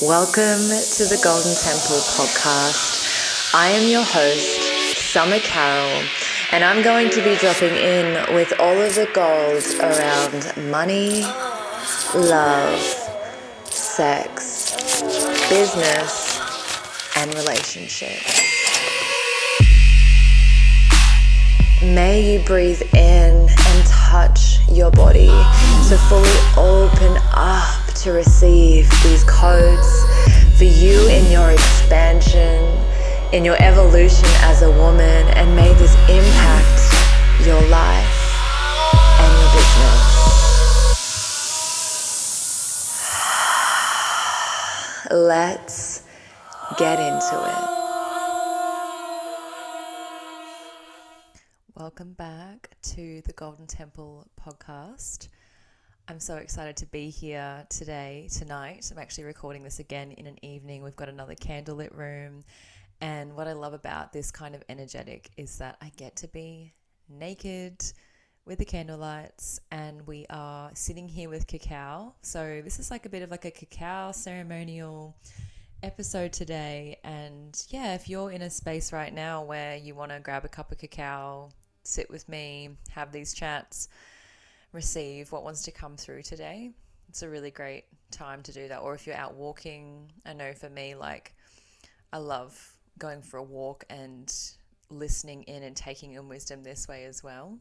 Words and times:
Welcome 0.00 0.72
to 0.72 1.04
the 1.04 1.20
Golden 1.22 1.54
Temple 1.54 2.00
podcast. 2.16 3.52
I 3.54 3.68
am 3.68 3.90
your 3.90 4.02
host, 4.02 4.96
Summer 4.96 5.38
Carroll, 5.40 6.02
and 6.52 6.64
I'm 6.64 6.82
going 6.82 7.10
to 7.10 7.22
be 7.22 7.36
dropping 7.36 7.74
in 7.74 8.34
with 8.34 8.58
all 8.58 8.80
of 8.80 8.94
the 8.94 9.06
gold 9.12 9.62
around 9.80 10.70
money, 10.70 11.24
love, 12.14 12.80
sex, 13.66 14.72
business, 15.50 16.40
and 17.18 17.34
relationships. 17.34 18.40
May 21.82 22.32
you 22.32 22.38
breathe 22.46 22.80
in 22.94 23.46
and 23.50 23.86
touch 23.86 24.60
your 24.70 24.90
body 24.90 25.28
to 25.92 25.98
fully 26.08 26.38
open 26.56 27.18
up 27.34 27.84
to 27.92 28.12
receive 28.12 28.88
these 29.02 29.24
codes 29.24 30.06
for 30.56 30.64
you 30.64 31.06
in 31.10 31.30
your 31.30 31.50
expansion, 31.50 32.64
in 33.34 33.44
your 33.44 33.62
evolution 33.62 34.24
as 34.40 34.62
a 34.62 34.70
woman, 34.70 35.28
and 35.36 35.54
may 35.54 35.70
this 35.74 35.94
impact 36.08 36.80
your 37.46 37.60
life 37.68 38.38
and 39.20 39.30
your 39.38 39.52
business. 39.52 40.08
Let's 45.10 46.04
get 46.78 47.00
into 47.00 47.36
it. 47.36 47.68
Welcome 51.74 52.14
back 52.14 52.70
to 52.94 53.20
the 53.26 53.34
Golden 53.34 53.66
Temple 53.66 54.26
podcast. 54.40 55.28
I'm 56.08 56.18
so 56.18 56.36
excited 56.36 56.76
to 56.78 56.86
be 56.86 57.10
here 57.10 57.64
today, 57.70 58.28
tonight. 58.32 58.90
I'm 58.90 58.98
actually 58.98 59.24
recording 59.24 59.62
this 59.62 59.78
again 59.78 60.10
in 60.10 60.26
an 60.26 60.44
evening. 60.44 60.82
We've 60.82 60.96
got 60.96 61.08
another 61.08 61.36
candlelit 61.36 61.96
room. 61.96 62.42
And 63.00 63.36
what 63.36 63.46
I 63.46 63.52
love 63.52 63.72
about 63.72 64.12
this 64.12 64.32
kind 64.32 64.56
of 64.56 64.64
energetic 64.68 65.30
is 65.36 65.58
that 65.58 65.76
I 65.80 65.92
get 65.96 66.16
to 66.16 66.28
be 66.28 66.74
naked 67.08 67.84
with 68.44 68.58
the 68.58 68.64
candlelights 68.64 69.60
and 69.70 70.04
we 70.04 70.26
are 70.28 70.70
sitting 70.74 71.06
here 71.06 71.28
with 71.28 71.46
cacao. 71.46 72.14
So 72.22 72.60
this 72.64 72.80
is 72.80 72.90
like 72.90 73.06
a 73.06 73.08
bit 73.08 73.22
of 73.22 73.30
like 73.30 73.44
a 73.44 73.52
cacao 73.52 74.10
ceremonial 74.10 75.16
episode 75.84 76.32
today. 76.32 76.98
And 77.04 77.64
yeah, 77.68 77.94
if 77.94 78.08
you're 78.08 78.32
in 78.32 78.42
a 78.42 78.50
space 78.50 78.92
right 78.92 79.14
now 79.14 79.44
where 79.44 79.76
you 79.76 79.94
want 79.94 80.10
to 80.10 80.18
grab 80.18 80.44
a 80.44 80.48
cup 80.48 80.72
of 80.72 80.78
cacao, 80.78 81.50
sit 81.84 82.10
with 82.10 82.28
me, 82.28 82.70
have 82.90 83.12
these 83.12 83.32
chats, 83.32 83.88
receive 84.72 85.32
what 85.32 85.44
wants 85.44 85.62
to 85.62 85.70
come 85.70 85.96
through 85.96 86.22
today. 86.22 86.70
It's 87.08 87.22
a 87.22 87.28
really 87.28 87.50
great 87.50 87.84
time 88.10 88.42
to 88.42 88.52
do 88.52 88.68
that. 88.68 88.80
Or 88.80 88.94
if 88.94 89.06
you're 89.06 89.16
out 89.16 89.34
walking, 89.34 90.10
I 90.24 90.32
know 90.32 90.52
for 90.52 90.70
me, 90.70 90.94
like, 90.94 91.34
I 92.12 92.18
love 92.18 92.76
going 92.98 93.22
for 93.22 93.38
a 93.38 93.42
walk 93.42 93.84
and 93.90 94.32
listening 94.90 95.42
in 95.44 95.62
and 95.62 95.76
taking 95.76 96.12
in 96.12 96.28
wisdom 96.28 96.62
this 96.62 96.88
way 96.88 97.04
as 97.04 97.22
well. 97.22 97.58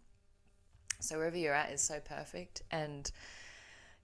So 1.00 1.18
wherever 1.18 1.38
you're 1.38 1.53
at 1.53 1.72
is 1.72 1.81
so 1.81 2.00
perfect. 2.00 2.62
And 2.72 3.09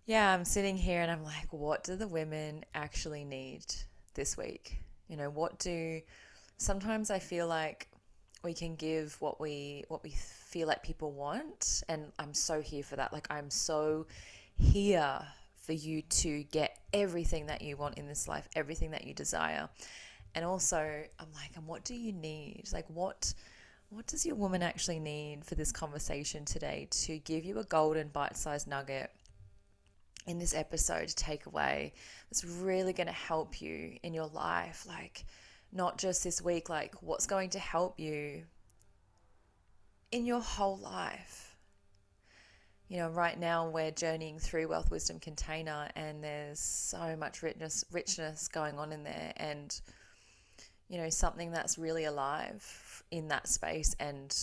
yeah, 0.05 0.33
I'm 0.33 0.45
sitting 0.45 0.77
here 0.77 1.01
and 1.01 1.11
I'm 1.11 1.23
like, 1.23 1.51
what 1.51 1.83
do 1.83 1.95
the 1.95 2.07
women 2.07 2.63
actually 2.73 3.23
need 3.23 3.65
this 4.13 4.37
week? 4.37 4.79
You 5.07 5.17
know, 5.17 5.29
what 5.29 5.59
do 5.59 6.01
sometimes 6.57 7.11
I 7.11 7.19
feel 7.19 7.47
like 7.47 7.87
we 8.43 8.53
can 8.53 8.75
give 8.75 9.15
what 9.19 9.39
we 9.39 9.83
what 9.89 10.03
we 10.03 10.15
feel 10.47 10.67
like 10.67 10.81
people 10.81 11.11
want 11.11 11.83
and 11.89 12.11
I'm 12.17 12.33
so 12.33 12.61
here 12.61 12.83
for 12.83 12.95
that. 12.95 13.11
Like 13.11 13.27
I'm 13.29 13.49
so 13.49 14.07
here 14.57 15.19
for 15.55 15.73
you 15.73 16.01
to 16.01 16.43
get 16.43 16.79
everything 16.93 17.47
that 17.47 17.61
you 17.61 17.75
want 17.75 17.97
in 17.97 18.07
this 18.07 18.27
life 18.27 18.47
everything 18.55 18.91
that 18.91 19.05
you 19.05 19.13
desire. 19.13 19.67
And 20.35 20.45
also 20.45 20.77
I'm 20.77 21.31
like 21.33 21.51
and 21.55 21.67
what 21.67 21.83
do 21.83 21.95
you 21.95 22.13
need? 22.13 22.63
Like 22.71 22.89
what 22.89 23.33
what 23.89 24.07
does 24.07 24.25
your 24.25 24.35
woman 24.35 24.63
actually 24.63 24.99
need 24.99 25.43
for 25.45 25.55
this 25.55 25.71
conversation 25.71 26.45
today 26.45 26.87
to 26.91 27.19
give 27.19 27.45
you 27.45 27.59
a 27.59 27.63
golden 27.65 28.09
bite-sized 28.09 28.67
nugget 28.67 29.11
in 30.27 30.39
this 30.39 30.53
episode 30.53 31.07
to 31.07 31.15
take 31.15 31.45
away 31.45 31.93
that's 32.29 32.43
really 32.43 32.91
going 32.91 33.07
to 33.07 33.13
help 33.13 33.61
you 33.61 33.97
in 34.03 34.13
your 34.13 34.27
life? 34.27 34.85
Like 34.87 35.25
not 35.73 35.97
just 35.97 36.23
this 36.23 36.41
week, 36.41 36.69
like 36.69 36.95
what's 37.01 37.27
going 37.27 37.49
to 37.51 37.59
help 37.59 37.99
you 37.99 38.43
in 40.11 40.25
your 40.25 40.41
whole 40.41 40.77
life. 40.77 41.55
You 42.87 42.97
know, 42.97 43.09
right 43.09 43.37
now 43.37 43.69
we're 43.69 43.91
journeying 43.91 44.39
through 44.39 44.69
Wealth 44.69 44.89
Wisdom 44.89 45.19
Container 45.19 45.89
and 45.95 46.23
there's 46.23 46.59
so 46.59 47.17
much 47.17 47.43
richness 47.43 47.83
richness 47.91 48.47
going 48.47 48.79
on 48.79 48.93
in 48.93 49.03
there 49.03 49.33
and 49.35 49.79
you 50.89 50.97
know, 50.97 51.09
something 51.09 51.51
that's 51.51 51.77
really 51.77 52.05
alive 52.05 53.03
in 53.11 53.27
that 53.27 53.47
space 53.47 53.93
and 53.99 54.33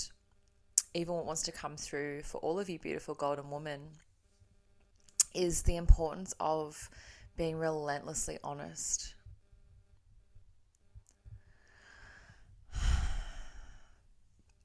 even 0.92 1.14
what 1.14 1.24
wants 1.24 1.42
to 1.42 1.52
come 1.52 1.76
through 1.76 2.22
for 2.22 2.38
all 2.38 2.58
of 2.60 2.68
you 2.68 2.78
beautiful 2.78 3.14
golden 3.14 3.50
women 3.50 3.80
is 5.34 5.62
the 5.62 5.76
importance 5.76 6.34
of 6.38 6.90
being 7.36 7.56
relentlessly 7.56 8.38
honest 8.44 9.13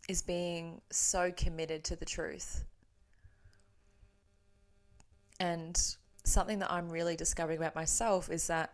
is 0.10 0.24
being 0.24 0.82
so 0.90 1.32
committed 1.32 1.84
to 1.84 1.96
the 1.96 2.04
truth. 2.04 2.66
And 5.40 5.80
something 6.26 6.60
that 6.60 6.72
I'm 6.72 6.90
really 6.90 7.16
discovering 7.16 7.60
about 7.60 7.76
myself 7.76 8.30
is 8.30 8.48
that 8.48 8.74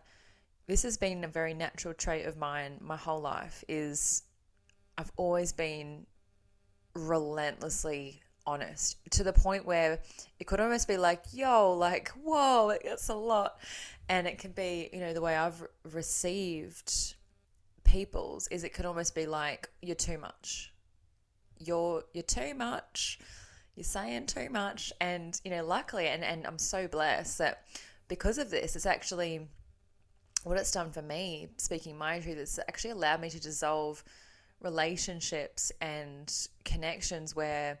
this 0.66 0.82
has 0.82 0.96
been 0.96 1.22
a 1.24 1.28
very 1.28 1.52
natural 1.52 1.94
trait 1.94 2.26
of 2.26 2.36
mine 2.36 2.78
my 2.80 2.96
whole 2.96 3.20
life 3.20 3.62
is 3.68 4.24
I've 4.98 5.12
always 5.16 5.52
been 5.52 6.06
relentlessly 6.94 8.22
honest 8.46 8.96
to 9.10 9.22
the 9.22 9.32
point 9.32 9.66
where 9.66 10.00
it 10.40 10.46
could 10.46 10.58
almost 10.58 10.88
be 10.88 10.96
like, 10.96 11.22
yo, 11.32 11.72
like, 11.72 12.08
whoa, 12.24 12.74
that's 12.82 13.10
a 13.10 13.14
lot. 13.14 13.60
And 14.08 14.26
it 14.26 14.38
can 14.38 14.52
be, 14.52 14.88
you 14.92 15.00
know, 15.00 15.12
the 15.12 15.20
way 15.20 15.36
I've 15.36 15.62
received 15.92 17.14
people's 17.84 18.48
is 18.48 18.64
it 18.64 18.72
could 18.72 18.86
almost 18.86 19.14
be 19.14 19.26
like, 19.26 19.68
you're 19.82 19.94
too 19.94 20.16
much 20.16 20.72
you're 21.58 22.04
you're 22.12 22.22
too 22.22 22.54
much 22.54 23.18
you're 23.74 23.84
saying 23.84 24.26
too 24.26 24.48
much 24.50 24.92
and 25.00 25.40
you 25.44 25.50
know 25.50 25.64
luckily 25.64 26.06
and, 26.08 26.24
and 26.24 26.46
i'm 26.46 26.58
so 26.58 26.88
blessed 26.88 27.38
that 27.38 27.62
because 28.08 28.38
of 28.38 28.50
this 28.50 28.76
it's 28.76 28.86
actually 28.86 29.46
what 30.44 30.56
it's 30.56 30.70
done 30.70 30.90
for 30.90 31.02
me 31.02 31.48
speaking 31.56 31.96
my 31.96 32.20
truth 32.20 32.38
it's 32.38 32.58
actually 32.58 32.90
allowed 32.90 33.20
me 33.20 33.28
to 33.30 33.40
dissolve 33.40 34.02
relationships 34.60 35.70
and 35.80 36.48
connections 36.64 37.36
where 37.36 37.78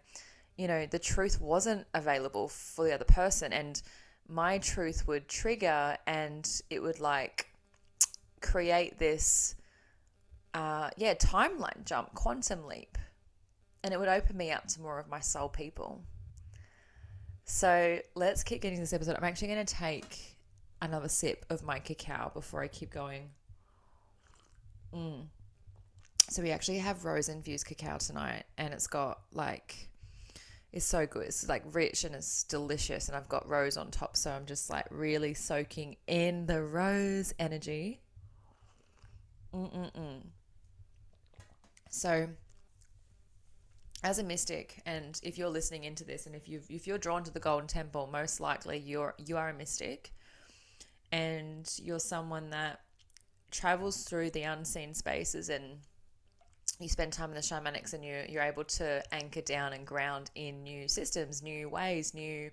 you 0.56 0.68
know 0.68 0.86
the 0.86 0.98
truth 0.98 1.40
wasn't 1.40 1.86
available 1.94 2.48
for 2.48 2.84
the 2.84 2.94
other 2.94 3.04
person 3.04 3.52
and 3.52 3.82
my 4.28 4.58
truth 4.58 5.06
would 5.06 5.28
trigger 5.28 5.96
and 6.06 6.62
it 6.68 6.82
would 6.82 7.00
like 7.00 7.46
create 8.40 8.98
this 8.98 9.54
uh, 10.54 10.90
yeah 10.96 11.14
timeline 11.14 11.84
jump 11.84 12.12
quantum 12.14 12.66
leap 12.66 12.98
and 13.82 13.92
it 13.92 13.98
would 13.98 14.08
open 14.08 14.36
me 14.36 14.50
up 14.50 14.66
to 14.68 14.80
more 14.80 14.98
of 14.98 15.08
my 15.08 15.20
soul 15.20 15.48
people. 15.48 16.02
So 17.44 18.00
let's 18.14 18.42
keep 18.42 18.60
getting 18.60 18.80
this 18.80 18.92
episode. 18.92 19.16
I'm 19.16 19.24
actually 19.24 19.48
going 19.48 19.64
to 19.64 19.74
take 19.74 20.36
another 20.82 21.08
sip 21.08 21.46
of 21.48 21.62
my 21.62 21.78
cacao 21.78 22.30
before 22.34 22.62
I 22.62 22.68
keep 22.68 22.90
going. 22.90 23.30
Mm. 24.92 25.26
So 26.28 26.42
we 26.42 26.50
actually 26.50 26.78
have 26.78 27.04
rose 27.04 27.28
infused 27.28 27.66
cacao 27.66 27.98
tonight, 27.98 28.44
and 28.58 28.74
it's 28.74 28.88
got 28.88 29.20
like 29.32 29.88
it's 30.72 30.84
so 30.84 31.06
good. 31.06 31.26
It's 31.26 31.48
like 31.48 31.62
rich 31.72 32.02
and 32.04 32.14
it's 32.14 32.42
delicious, 32.42 33.06
and 33.08 33.16
I've 33.16 33.28
got 33.28 33.48
rose 33.48 33.76
on 33.76 33.92
top, 33.92 34.16
so 34.16 34.32
I'm 34.32 34.44
just 34.44 34.68
like 34.68 34.86
really 34.90 35.34
soaking 35.34 35.96
in 36.08 36.46
the 36.46 36.62
rose 36.62 37.32
energy. 37.38 38.00
Mm-mm-mm. 39.54 40.22
So 41.90 42.28
as 44.06 44.20
a 44.20 44.22
mystic 44.22 44.80
and 44.86 45.18
if 45.24 45.36
you're 45.36 45.48
listening 45.48 45.82
into 45.82 46.04
this 46.04 46.26
and 46.26 46.36
if 46.36 46.48
you 46.48 46.60
if 46.68 46.86
you're 46.86 46.96
drawn 46.96 47.24
to 47.24 47.32
the 47.32 47.40
golden 47.40 47.66
temple 47.66 48.08
most 48.12 48.38
likely 48.38 48.78
you're 48.78 49.14
you 49.18 49.36
are 49.36 49.48
a 49.48 49.54
mystic. 49.54 50.12
And 51.10 51.68
you're 51.82 51.98
someone 51.98 52.50
that 52.50 52.80
travels 53.50 54.04
through 54.04 54.30
the 54.30 54.42
unseen 54.42 54.94
spaces 54.94 55.48
and 55.48 55.78
you 56.78 56.88
spend 56.88 57.12
time 57.12 57.30
in 57.30 57.34
the 57.34 57.40
shamanics 57.40 57.94
and 57.94 58.04
you 58.04 58.22
you're 58.28 58.42
able 58.42 58.62
to 58.64 59.02
anchor 59.12 59.40
down 59.40 59.72
and 59.72 59.84
ground 59.84 60.30
in 60.36 60.62
new 60.62 60.86
systems 60.86 61.42
new 61.42 61.68
ways 61.68 62.14
new 62.14 62.50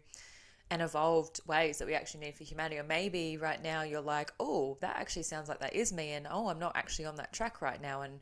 and 0.71 0.81
evolved 0.81 1.39
ways 1.45 1.77
that 1.77 1.88
we 1.88 1.94
actually 1.94 2.25
need 2.25 2.35
for 2.35 2.45
humanity. 2.45 2.79
Or 2.79 2.83
maybe 2.83 3.38
right 3.38 3.61
now 3.61 3.83
you're 3.83 4.01
like 4.01 4.31
oh 4.39 4.79
that 4.81 4.95
actually 4.97 5.23
sounds 5.23 5.50
like 5.50 5.59
that 5.59 5.75
is 5.75 5.94
me 5.94 6.13
and 6.13 6.25
oh 6.31 6.47
i'm 6.47 6.59
not 6.59 6.75
actually 6.75 7.05
on 7.05 7.17
that 7.17 7.31
track 7.31 7.61
right 7.61 7.79
now 7.79 8.01
and 8.01 8.21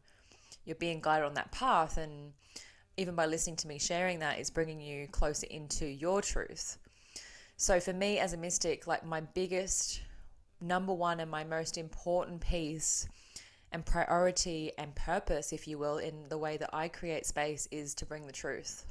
you're 0.65 0.75
being 0.75 0.99
guided 0.99 1.25
on 1.25 1.35
that 1.35 1.51
path 1.53 1.97
and 1.97 2.33
even 3.01 3.15
by 3.15 3.25
listening 3.25 3.55
to 3.55 3.67
me 3.67 3.79
sharing 3.79 4.19
that 4.19 4.39
is 4.39 4.51
bringing 4.51 4.79
you 4.79 5.07
closer 5.07 5.47
into 5.49 5.87
your 5.87 6.21
truth. 6.21 6.77
So 7.57 7.79
for 7.79 7.93
me 7.93 8.19
as 8.19 8.33
a 8.33 8.37
mystic, 8.37 8.85
like 8.85 9.03
my 9.03 9.21
biggest 9.21 10.01
number 10.61 10.93
one 10.93 11.19
and 11.19 11.29
my 11.29 11.43
most 11.43 11.79
important 11.79 12.41
piece 12.41 13.07
and 13.71 13.83
priority 13.83 14.71
and 14.77 14.93
purpose, 14.93 15.51
if 15.51 15.67
you 15.67 15.79
will, 15.79 15.97
in 15.97 16.29
the 16.29 16.37
way 16.37 16.57
that 16.57 16.69
I 16.73 16.89
create 16.89 17.25
space 17.25 17.67
is 17.71 17.95
to 17.95 18.05
bring 18.05 18.27
the 18.27 18.31
truth. 18.31 18.85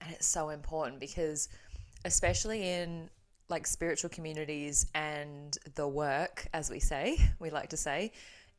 And 0.00 0.12
it's 0.12 0.26
so 0.26 0.48
important 0.48 0.98
because, 0.98 1.48
especially 2.04 2.68
in 2.68 3.10
like 3.48 3.64
spiritual 3.64 4.10
communities 4.10 4.86
and 4.96 5.56
the 5.76 5.86
work, 5.86 6.48
as 6.52 6.68
we 6.68 6.80
say, 6.80 7.16
we 7.38 7.50
like 7.50 7.68
to 7.68 7.76
say, 7.76 8.10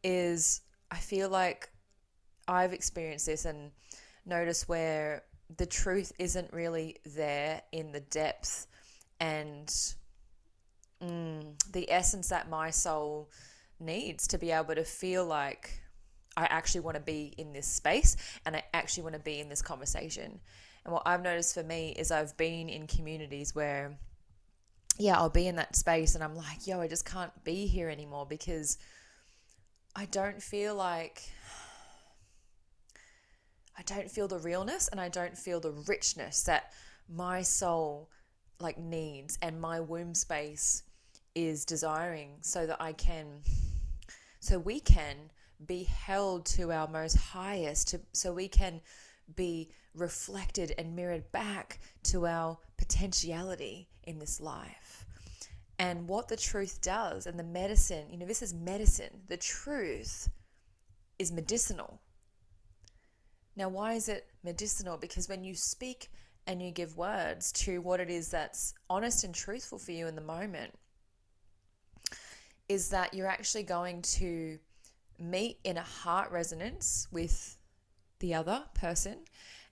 is 0.02 0.62
I 0.92 0.98
feel 0.98 1.28
like 1.28 1.70
I've 2.48 2.74
experienced 2.74 3.26
this 3.26 3.46
and 3.46 3.72
noticed 4.26 4.68
where 4.70 5.24
the 5.58 5.66
truth 5.66 6.12
isn't 6.20 6.52
really 6.54 6.98
there 7.06 7.62
in 7.72 7.92
the 7.92 8.00
depth 8.00 8.68
and 9.20 9.68
mm, 11.02 11.72
the 11.72 11.92
essence 11.92 12.30
that 12.30 12.50
my 12.50 12.70
soul 12.70 13.30
needs 13.80 14.28
to 14.28 14.38
be 14.38 14.52
able 14.52 14.76
to 14.76 14.84
feel 14.84 15.26
like 15.26 15.82
I 16.36 16.46
actually 16.46 16.82
want 16.82 16.96
to 16.96 17.02
be 17.02 17.34
in 17.38 17.54
this 17.54 17.68
space 17.68 18.16
and 18.46 18.56
I 18.56 18.64
actually 18.74 19.04
want 19.04 19.16
to 19.16 19.22
be 19.22 19.40
in 19.40 19.50
this 19.50 19.62
conversation. 19.62 20.40
And 20.86 20.94
what 20.94 21.04
I've 21.06 21.22
noticed 21.22 21.54
for 21.54 21.64
me 21.64 21.94
is 21.98 22.12
I've 22.12 22.36
been 22.38 22.70
in 22.70 22.88
communities 22.88 23.54
where, 23.54 23.98
yeah, 24.98 25.18
I'll 25.18 25.30
be 25.30 25.48
in 25.48 25.56
that 25.58 25.76
space 25.76 26.16
and 26.16 26.24
I'm 26.24 26.36
like, 26.36 26.66
yo, 26.66 26.82
I 26.82 26.88
just 26.88 27.06
can't 27.06 27.32
be 27.44 27.68
here 27.68 27.90
anymore 27.90 28.26
because 28.26 28.78
I 29.96 30.06
don't 30.06 30.42
feel 30.42 30.76
like 30.76 31.22
I 33.78 33.82
don't 33.84 34.10
feel 34.10 34.28
the 34.28 34.40
realness 34.40 34.88
and 34.88 35.00
I 35.00 35.10
don't 35.10 35.38
feel 35.38 35.60
the 35.60 35.72
richness 35.72 36.44
that 36.44 36.72
my 37.10 37.42
soul 37.42 38.10
like 38.60 38.78
needs 38.78 39.38
and 39.42 39.60
my 39.60 39.80
womb 39.80 40.14
space 40.14 40.84
is 41.36 41.66
desiring 41.66 42.38
so 42.42 42.66
that 42.68 42.82
I 42.82 42.94
can 42.94 43.42
so 44.40 44.60
we 44.60 44.80
can 44.80 45.32
be 45.66 45.84
held 45.84 46.46
to 46.46 46.72
our 46.72 46.88
most 46.88 47.16
highest 47.16 47.90
to, 47.90 48.02
so 48.12 48.34
we 48.34 48.48
can 48.48 48.82
be 49.36 49.70
reflected 49.96 50.74
and 50.78 50.96
mirrored 50.96 51.32
back 51.32 51.80
to 52.04 52.28
our 52.28 52.58
potentiality 52.78 53.88
in 54.04 54.20
this 54.20 54.42
life. 54.42 55.06
And 55.80 56.10
what 56.10 56.28
the 56.28 56.36
truth 56.36 56.82
does 56.82 57.26
and 57.26 57.40
the 57.40 57.44
medicine 57.44 58.06
you 58.12 58.18
know 58.18 58.26
this 58.26 58.42
is 58.42 58.54
medicine. 58.54 59.22
The 59.28 59.38
truth 59.38 60.30
is 61.18 61.32
medicinal 61.32 62.00
now, 63.56 63.70
why 63.70 63.94
is 63.94 64.10
it 64.10 64.28
medicinal? 64.44 64.98
Because 64.98 65.30
when 65.30 65.44
you 65.44 65.54
speak 65.56 66.10
and 66.48 66.62
you 66.62 66.72
give 66.72 66.98
words 66.98 67.52
to 67.54 67.82
what 67.82 68.00
it 68.00 68.10
is 68.10 68.30
that's 68.30 68.74
honest 68.90 69.24
and 69.24 69.34
truthful 69.34 69.78
for 69.78 69.92
you 69.92 70.08
in 70.08 70.16
the 70.16 70.22
moment, 70.22 70.74
is 72.68 72.90
that 72.90 73.14
you're 73.14 73.28
actually 73.28 73.64
going 73.64 74.02
to 74.02 74.58
meet 75.20 75.60
in 75.64 75.78
a 75.78 75.84
heart 75.84 76.32
resonance 76.32 77.08
with 77.12 77.58
the 78.20 78.34
other 78.34 78.64
person, 78.74 79.18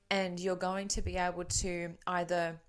and 0.09 0.39
you're 0.39 0.55
going 0.55 0.87
to 0.89 1.01
be 1.01 1.15
able 1.17 1.45
to 1.45 1.93
either 2.05 2.59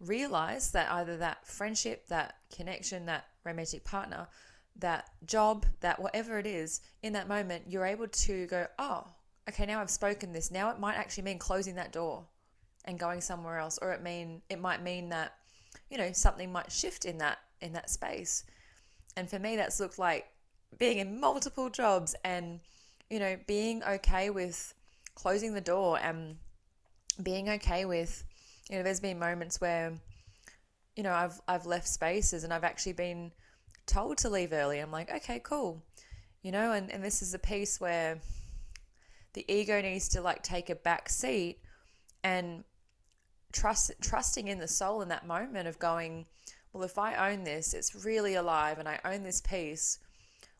realize 0.00 0.70
that 0.70 0.90
either 0.92 1.16
that 1.16 1.46
friendship, 1.46 2.06
that 2.08 2.36
connection, 2.54 3.06
that 3.06 3.26
romantic 3.44 3.84
partner, 3.84 4.28
that 4.76 5.10
job, 5.26 5.66
that 5.80 6.00
whatever 6.00 6.38
it 6.38 6.46
is, 6.46 6.80
in 7.02 7.12
that 7.12 7.28
moment, 7.28 7.64
you're 7.66 7.86
able 7.86 8.08
to 8.08 8.46
go, 8.46 8.66
oh, 8.78 9.06
okay, 9.50 9.66
now 9.66 9.80
I've 9.80 9.90
spoken 9.90 10.32
this. 10.32 10.50
Now 10.50 10.70
it 10.70 10.78
might 10.78 10.96
actually 10.96 11.24
mean 11.24 11.38
closing 11.38 11.74
that 11.74 11.92
door 11.92 12.24
and 12.84 12.98
going 12.98 13.20
somewhere 13.20 13.58
else, 13.58 13.78
or 13.80 13.92
it 13.92 14.02
mean 14.02 14.42
it 14.48 14.60
might 14.60 14.82
mean 14.82 15.10
that 15.10 15.34
you 15.90 15.98
know 15.98 16.12
something 16.12 16.50
might 16.50 16.72
shift 16.72 17.04
in 17.04 17.18
that 17.18 17.38
in 17.60 17.72
that 17.74 17.90
space. 17.90 18.44
And 19.16 19.28
for 19.28 19.38
me, 19.38 19.56
that's 19.56 19.80
looked 19.80 19.98
like 19.98 20.26
being 20.78 20.98
in 20.98 21.20
multiple 21.20 21.68
jobs 21.68 22.14
and 22.24 22.60
you 23.10 23.18
know 23.18 23.36
being 23.46 23.82
okay 23.82 24.30
with 24.30 24.74
closing 25.14 25.52
the 25.52 25.60
door 25.60 25.98
and 26.00 26.36
being 27.22 27.50
okay 27.50 27.84
with 27.84 28.24
you 28.70 28.76
know 28.76 28.82
there's 28.82 29.00
been 29.00 29.18
moments 29.18 29.60
where 29.60 29.92
you 30.96 31.02
know 31.02 31.12
I've 31.12 31.40
I've 31.48 31.66
left 31.66 31.88
spaces 31.88 32.44
and 32.44 32.52
I've 32.52 32.64
actually 32.64 32.92
been 32.92 33.32
told 33.86 34.18
to 34.18 34.30
leave 34.30 34.52
early. 34.52 34.78
I'm 34.78 34.92
like, 34.92 35.10
okay, 35.10 35.40
cool. 35.42 35.82
You 36.42 36.52
know, 36.52 36.72
and, 36.72 36.90
and 36.90 37.04
this 37.04 37.20
is 37.20 37.34
a 37.34 37.38
piece 37.38 37.80
where 37.80 38.20
the 39.32 39.44
ego 39.52 39.80
needs 39.80 40.08
to 40.08 40.20
like 40.20 40.42
take 40.42 40.70
a 40.70 40.74
back 40.74 41.08
seat 41.08 41.58
and 42.22 42.64
trust 43.52 43.92
trusting 44.00 44.48
in 44.48 44.58
the 44.58 44.68
soul 44.68 45.02
in 45.02 45.08
that 45.08 45.26
moment 45.26 45.66
of 45.66 45.78
going 45.78 46.26
well 46.72 46.84
if 46.84 46.98
i 46.98 47.30
own 47.30 47.42
this 47.42 47.74
it's 47.74 48.04
really 48.04 48.34
alive 48.34 48.78
and 48.78 48.88
i 48.88 48.98
own 49.04 49.22
this 49.22 49.40
piece 49.40 49.98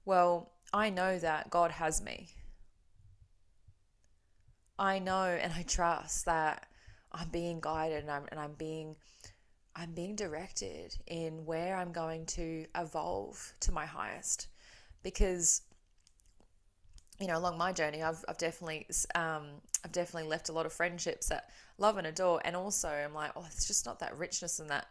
well 0.04 0.52
i 0.72 0.90
know 0.90 1.18
that 1.18 1.50
god 1.50 1.70
has 1.70 2.02
me. 2.02 2.28
I 4.78 4.98
know 4.98 5.24
and 5.24 5.52
i 5.52 5.62
trust 5.62 6.24
that 6.24 6.66
i'm 7.12 7.28
being 7.28 7.60
guided 7.60 8.02
and 8.02 8.10
i'm, 8.10 8.24
and 8.30 8.40
I'm 8.40 8.54
being 8.54 8.96
i'm 9.76 9.92
being 9.92 10.16
directed 10.16 10.96
in 11.06 11.44
where 11.44 11.76
i'm 11.76 11.92
going 11.92 12.26
to 12.26 12.66
evolve 12.74 13.52
to 13.60 13.72
my 13.72 13.86
highest. 13.86 14.48
Because 15.02 15.62
you 17.20 17.26
know, 17.26 17.36
along 17.36 17.58
my 17.58 17.72
journey, 17.72 18.02
I've, 18.02 18.24
I've 18.28 18.38
definitely, 18.38 18.86
um, 19.14 19.44
I've 19.84 19.92
definitely 19.92 20.28
left 20.28 20.48
a 20.48 20.52
lot 20.52 20.64
of 20.64 20.72
friendships 20.72 21.28
that 21.28 21.50
love 21.76 21.98
and 21.98 22.06
adore, 22.06 22.40
and 22.44 22.56
also 22.56 22.88
I'm 22.88 23.14
like, 23.14 23.32
oh, 23.36 23.44
it's 23.46 23.66
just 23.66 23.84
not 23.84 23.98
that 23.98 24.16
richness 24.16 24.58
and 24.58 24.70
that, 24.70 24.86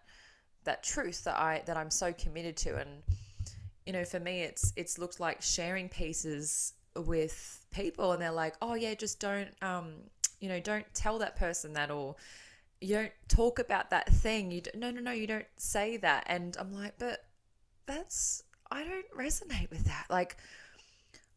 that 0.65 0.83
truth 0.83 1.23
that 1.23 1.37
I 1.37 1.63
that 1.65 1.75
I'm 1.75 1.89
so 1.89 2.13
committed 2.13 2.55
to, 2.57 2.75
and 2.77 3.01
you 3.85 3.93
know, 3.93 4.05
for 4.05 4.19
me, 4.19 4.41
it's 4.41 4.73
it's 4.75 4.99
looked 4.99 5.19
like 5.19 5.41
sharing 5.41 5.89
pieces 5.89 6.73
with 6.95 7.65
people, 7.71 8.11
and 8.11 8.21
they're 8.21 8.31
like, 8.31 8.55
oh 8.61 8.75
yeah, 8.75 8.93
just 8.93 9.19
don't, 9.19 9.49
um, 9.63 9.93
you 10.39 10.49
know, 10.49 10.59
don't 10.59 10.85
tell 10.93 11.17
that 11.19 11.35
person 11.35 11.73
that, 11.73 11.89
or 11.89 12.15
you 12.81 12.95
don't 12.95 13.11
talk 13.27 13.57
about 13.57 13.89
that 13.89 14.07
thing. 14.09 14.51
You 14.51 14.61
don't, 14.61 14.77
no, 14.77 14.91
no, 14.91 15.01
no, 15.01 15.11
you 15.11 15.25
don't 15.25 15.47
say 15.57 15.97
that, 15.97 16.25
and 16.27 16.55
I'm 16.59 16.71
like, 16.73 16.93
but 16.99 17.25
that's 17.87 18.43
I 18.69 18.83
don't 18.83 19.09
resonate 19.17 19.71
with 19.71 19.85
that, 19.85 20.05
like 20.11 20.37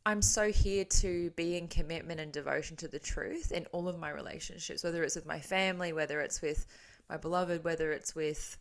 I'm 0.05 0.23
so 0.23 0.51
here 0.51 0.85
to 0.85 1.31
be 1.31 1.57
in 1.57 1.69
commitment 1.69 2.19
and 2.19 2.33
devotion 2.33 2.77
to 2.79 2.89
the 2.89 2.99
truth 2.99 3.53
in 3.53 3.67
all 3.67 3.89
of 3.89 3.99
my 3.99 4.11
relationships, 4.11 4.83
whether 4.83 5.03
it's 5.05 5.15
with 5.15 5.27
my 5.27 5.39
family, 5.39 5.93
whether 5.93 6.21
it's 6.21 6.43
with 6.43 6.67
my 7.09 7.17
beloved, 7.17 7.63
whether 7.63 7.93
it's 7.93 8.15
with 8.15 8.57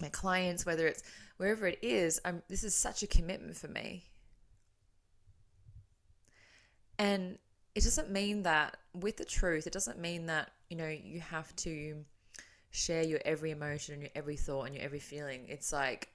my 0.00 0.08
clients, 0.08 0.64
whether 0.64 0.86
it's 0.86 1.02
wherever 1.36 1.66
it 1.66 1.78
is. 1.82 2.18
I'm, 2.24 2.42
this 2.48 2.64
is 2.64 2.74
such 2.74 3.02
a 3.02 3.06
commitment 3.06 3.56
for 3.56 3.68
me. 3.68 4.04
And 6.98 7.38
it 7.74 7.84
doesn't 7.84 8.10
mean 8.10 8.44
that 8.44 8.78
with 8.94 9.18
the 9.18 9.24
truth, 9.24 9.66
it 9.66 9.72
doesn't 9.72 9.98
mean 9.98 10.26
that, 10.26 10.50
you 10.70 10.76
know, 10.76 10.88
you 10.88 11.20
have 11.20 11.54
to 11.56 12.04
share 12.70 13.02
your 13.02 13.20
every 13.24 13.50
emotion 13.50 13.94
and 13.94 14.02
your 14.02 14.12
every 14.14 14.36
thought 14.36 14.66
and 14.66 14.74
your 14.74 14.84
every 14.84 14.98
feeling. 14.98 15.44
It's 15.48 15.72
like 15.72 16.08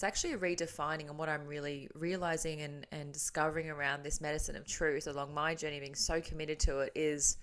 it's 0.00 0.04
actually 0.24 0.34
redefining 0.34 1.10
and 1.10 1.18
what 1.18 1.28
I'm 1.28 1.46
really 1.46 1.90
realizing 1.94 2.62
and, 2.62 2.86
and 2.90 3.12
discovering 3.12 3.68
around 3.68 4.02
this 4.02 4.18
medicine 4.18 4.56
of 4.56 4.66
truth 4.66 5.06
along 5.06 5.34
my 5.34 5.54
journey, 5.54 5.78
being 5.78 5.94
so 5.94 6.22
committed 6.22 6.58
to 6.60 6.78
it, 6.78 6.92
is 6.94 7.36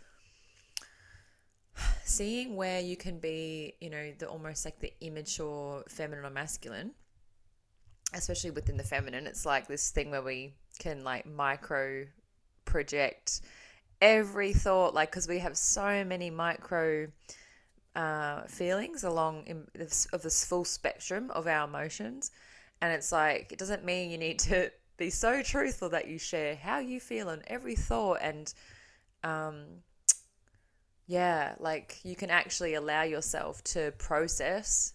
seeing 2.03 2.55
where 2.55 2.79
you 2.79 2.97
can 2.97 3.19
be, 3.19 3.75
you 3.79 3.91
know, 3.91 4.11
the 4.17 4.27
almost 4.27 4.65
like 4.65 4.79
the 4.79 4.91
immature 5.01 5.83
feminine 5.87 6.25
or 6.25 6.31
masculine, 6.31 6.93
especially 8.15 8.49
within 8.49 8.75
the 8.75 8.83
feminine. 8.83 9.27
It's 9.27 9.45
like 9.45 9.67
this 9.67 9.91
thing 9.91 10.09
where 10.09 10.23
we 10.23 10.55
can 10.79 11.03
like 11.03 11.27
micro 11.27 12.07
project 12.65 13.41
every 14.01 14.51
thought, 14.53 14.95
like, 14.95 15.11
because 15.11 15.27
we 15.27 15.37
have 15.37 15.55
so 15.55 16.03
many 16.03 16.31
micro 16.31 17.07
uh, 17.95 18.45
feelings 18.47 19.03
along 19.03 19.43
in, 19.45 19.67
of 20.11 20.23
this 20.23 20.43
full 20.43 20.65
spectrum 20.65 21.29
of 21.35 21.45
our 21.45 21.67
emotions 21.67 22.31
and 22.81 22.93
it's 22.93 23.11
like, 23.11 23.51
it 23.51 23.59
doesn't 23.59 23.83
mean 23.83 24.11
you 24.11 24.17
need 24.17 24.39
to 24.39 24.71
be 24.97 25.09
so 25.09 25.41
truthful 25.41 25.89
that 25.89 26.07
you 26.07 26.17
share 26.17 26.55
how 26.55 26.79
you 26.79 26.99
feel 26.99 27.29
and 27.29 27.43
every 27.47 27.75
thought. 27.75 28.19
And 28.21 28.53
um, 29.23 29.63
yeah, 31.07 31.55
like 31.59 31.99
you 32.03 32.15
can 32.15 32.29
actually 32.29 32.73
allow 32.75 33.03
yourself 33.03 33.63
to 33.65 33.91
process 33.97 34.93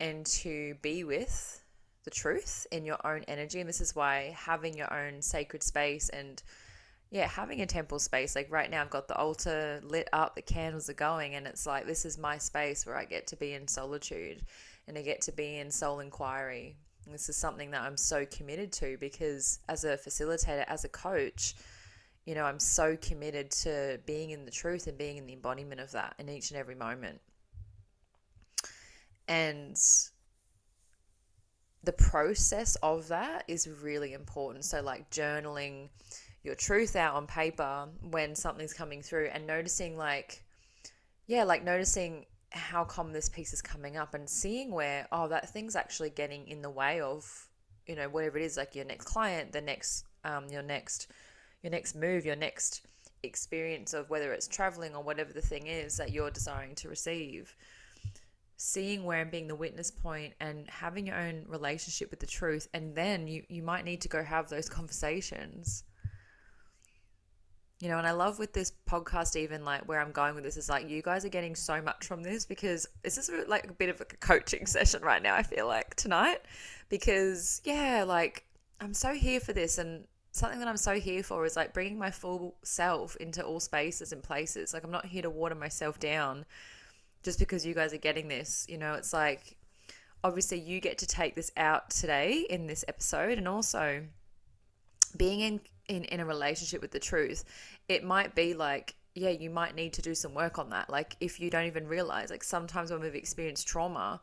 and 0.00 0.26
to 0.26 0.74
be 0.82 1.04
with 1.04 1.62
the 2.04 2.10
truth 2.10 2.66
in 2.70 2.84
your 2.84 2.98
own 3.06 3.22
energy. 3.28 3.60
And 3.60 3.68
this 3.68 3.80
is 3.80 3.94
why 3.94 4.34
having 4.36 4.76
your 4.76 4.92
own 4.92 5.22
sacred 5.22 5.62
space 5.62 6.08
and 6.08 6.42
yeah, 7.10 7.28
having 7.28 7.60
a 7.60 7.66
temple 7.66 7.98
space. 7.98 8.34
Like 8.34 8.50
right 8.50 8.70
now, 8.70 8.80
I've 8.80 8.90
got 8.90 9.06
the 9.06 9.16
altar 9.16 9.80
lit 9.84 10.08
up, 10.14 10.34
the 10.34 10.42
candles 10.42 10.88
are 10.88 10.94
going, 10.94 11.34
and 11.34 11.46
it's 11.46 11.66
like 11.66 11.86
this 11.86 12.06
is 12.06 12.16
my 12.16 12.38
space 12.38 12.86
where 12.86 12.96
I 12.96 13.04
get 13.04 13.26
to 13.28 13.36
be 13.36 13.52
in 13.52 13.68
solitude 13.68 14.42
and 14.88 14.96
I 14.96 15.02
get 15.02 15.20
to 15.22 15.32
be 15.32 15.58
in 15.58 15.70
soul 15.70 16.00
inquiry 16.00 16.78
this 17.10 17.28
is 17.28 17.36
something 17.36 17.70
that 17.72 17.82
I'm 17.82 17.96
so 17.96 18.24
committed 18.26 18.72
to 18.74 18.96
because 18.98 19.58
as 19.68 19.84
a 19.84 19.96
facilitator, 19.96 20.64
as 20.68 20.84
a 20.84 20.88
coach, 20.88 21.54
you 22.24 22.34
know, 22.34 22.44
I'm 22.44 22.60
so 22.60 22.96
committed 22.96 23.50
to 23.62 23.98
being 24.06 24.30
in 24.30 24.44
the 24.44 24.50
truth 24.50 24.86
and 24.86 24.96
being 24.96 25.16
in 25.16 25.26
the 25.26 25.32
embodiment 25.32 25.80
of 25.80 25.90
that 25.92 26.14
in 26.18 26.28
each 26.28 26.50
and 26.50 26.58
every 26.58 26.76
moment. 26.76 27.20
And 29.26 29.76
the 31.82 31.92
process 31.92 32.76
of 32.76 33.08
that 33.08 33.44
is 33.48 33.68
really 33.68 34.12
important. 34.12 34.64
So, 34.64 34.82
like 34.82 35.10
journaling 35.10 35.88
your 36.44 36.54
truth 36.54 36.94
out 36.96 37.14
on 37.14 37.26
paper 37.26 37.88
when 38.00 38.34
something's 38.34 38.72
coming 38.72 39.02
through 39.02 39.30
and 39.32 39.46
noticing, 39.46 39.96
like, 39.96 40.44
yeah, 41.26 41.44
like 41.44 41.64
noticing 41.64 42.26
how 42.52 42.84
come 42.84 43.12
this 43.12 43.28
piece 43.28 43.52
is 43.52 43.62
coming 43.62 43.96
up 43.96 44.14
and 44.14 44.28
seeing 44.28 44.70
where, 44.70 45.06
oh, 45.10 45.28
that 45.28 45.50
thing's 45.50 45.76
actually 45.76 46.10
getting 46.10 46.46
in 46.48 46.62
the 46.62 46.70
way 46.70 47.00
of, 47.00 47.48
you 47.86 47.96
know, 47.96 48.08
whatever 48.08 48.38
it 48.38 48.44
is, 48.44 48.56
like 48.56 48.74
your 48.74 48.84
next 48.84 49.06
client, 49.06 49.52
the 49.52 49.60
next, 49.60 50.04
um, 50.24 50.46
your 50.50 50.62
next, 50.62 51.08
your 51.62 51.70
next 51.70 51.94
move, 51.94 52.24
your 52.24 52.36
next 52.36 52.86
experience 53.22 53.94
of 53.94 54.10
whether 54.10 54.32
it's 54.32 54.48
traveling 54.48 54.94
or 54.94 55.02
whatever 55.02 55.32
the 55.32 55.40
thing 55.40 55.66
is 55.66 55.96
that 55.96 56.12
you're 56.12 56.30
desiring 56.30 56.74
to 56.76 56.88
receive. 56.88 57.56
Seeing 58.56 59.04
where 59.04 59.22
and 59.22 59.30
being 59.30 59.48
the 59.48 59.54
witness 59.54 59.90
point 59.90 60.34
and 60.38 60.68
having 60.68 61.06
your 61.06 61.16
own 61.16 61.44
relationship 61.48 62.10
with 62.10 62.20
the 62.20 62.26
truth 62.26 62.68
and 62.72 62.94
then 62.94 63.26
you 63.26 63.42
you 63.48 63.60
might 63.60 63.84
need 63.84 64.00
to 64.02 64.08
go 64.08 64.22
have 64.22 64.48
those 64.48 64.68
conversations 64.68 65.82
you 67.82 67.88
know 67.88 67.98
and 67.98 68.06
i 68.06 68.12
love 68.12 68.38
with 68.38 68.52
this 68.52 68.72
podcast 68.88 69.36
even 69.36 69.64
like 69.64 69.82
where 69.88 70.00
i'm 70.00 70.12
going 70.12 70.34
with 70.34 70.44
this 70.44 70.56
is 70.56 70.68
like 70.68 70.88
you 70.88 71.02
guys 71.02 71.24
are 71.24 71.30
getting 71.30 71.54
so 71.54 71.82
much 71.82 72.06
from 72.06 72.22
this 72.22 72.46
because 72.46 72.86
this 73.02 73.18
is 73.18 73.30
like 73.48 73.68
a 73.68 73.72
bit 73.72 73.88
of 73.88 74.00
a 74.00 74.04
coaching 74.04 74.66
session 74.76 75.02
right 75.02 75.22
now 75.22 75.34
i 75.34 75.42
feel 75.42 75.66
like 75.66 75.94
tonight 75.96 76.38
because 76.88 77.60
yeah 77.64 78.04
like 78.06 78.44
i'm 78.80 78.94
so 78.94 79.12
here 79.12 79.40
for 79.40 79.52
this 79.52 79.78
and 79.78 80.04
something 80.30 80.58
that 80.58 80.68
i'm 80.68 80.76
so 80.76 80.94
here 80.94 81.22
for 81.22 81.44
is 81.44 81.56
like 81.56 81.74
bringing 81.74 81.98
my 81.98 82.10
full 82.10 82.54
self 82.62 83.16
into 83.16 83.44
all 83.44 83.60
spaces 83.60 84.12
and 84.12 84.22
places 84.22 84.72
like 84.72 84.84
i'm 84.84 84.90
not 84.90 85.04
here 85.04 85.22
to 85.22 85.30
water 85.30 85.54
myself 85.54 85.98
down 85.98 86.46
just 87.22 87.38
because 87.38 87.64
you 87.64 87.74
guys 87.74 87.92
are 87.92 87.98
getting 87.98 88.28
this. 88.28 88.66
You 88.68 88.78
know, 88.78 88.94
it's 88.94 89.12
like 89.12 89.56
obviously 90.24 90.58
you 90.58 90.80
get 90.80 90.98
to 90.98 91.06
take 91.06 91.34
this 91.34 91.50
out 91.56 91.90
today 91.90 92.46
in 92.48 92.66
this 92.66 92.84
episode 92.86 93.38
and 93.38 93.48
also 93.48 94.04
being 95.16 95.40
in, 95.40 95.60
in, 95.88 96.04
in 96.04 96.20
a 96.20 96.24
relationship 96.24 96.80
with 96.80 96.90
the 96.90 97.00
truth, 97.00 97.44
it 97.88 98.04
might 98.04 98.34
be 98.34 98.54
like, 98.54 98.94
yeah, 99.14 99.30
you 99.30 99.50
might 99.50 99.74
need 99.74 99.92
to 99.94 100.02
do 100.02 100.14
some 100.14 100.34
work 100.34 100.58
on 100.58 100.70
that. 100.70 100.88
Like 100.88 101.16
if 101.20 101.38
you 101.40 101.50
don't 101.50 101.66
even 101.66 101.86
realize, 101.86 102.30
like 102.30 102.44
sometimes 102.44 102.90
when 102.90 103.00
we've 103.00 103.14
experienced 103.14 103.66
trauma, 103.66 104.20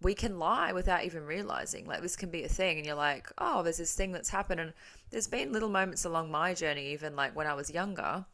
we 0.00 0.14
can 0.14 0.38
lie 0.38 0.72
without 0.72 1.04
even 1.04 1.24
realizing. 1.24 1.86
Like 1.86 2.02
this 2.02 2.16
can 2.16 2.30
be 2.30 2.44
a 2.44 2.48
thing, 2.48 2.78
and 2.78 2.86
you're 2.86 2.94
like, 2.94 3.30
oh, 3.38 3.62
there's 3.62 3.78
this 3.78 3.94
thing 3.94 4.12
that's 4.12 4.30
happened. 4.30 4.60
And 4.60 4.72
there's 5.10 5.26
been 5.26 5.52
little 5.52 5.68
moments 5.68 6.04
along 6.04 6.30
my 6.30 6.54
journey, 6.54 6.92
even 6.92 7.16
like 7.16 7.34
when 7.34 7.46
I 7.46 7.54
was 7.54 7.70
younger, 7.70 8.24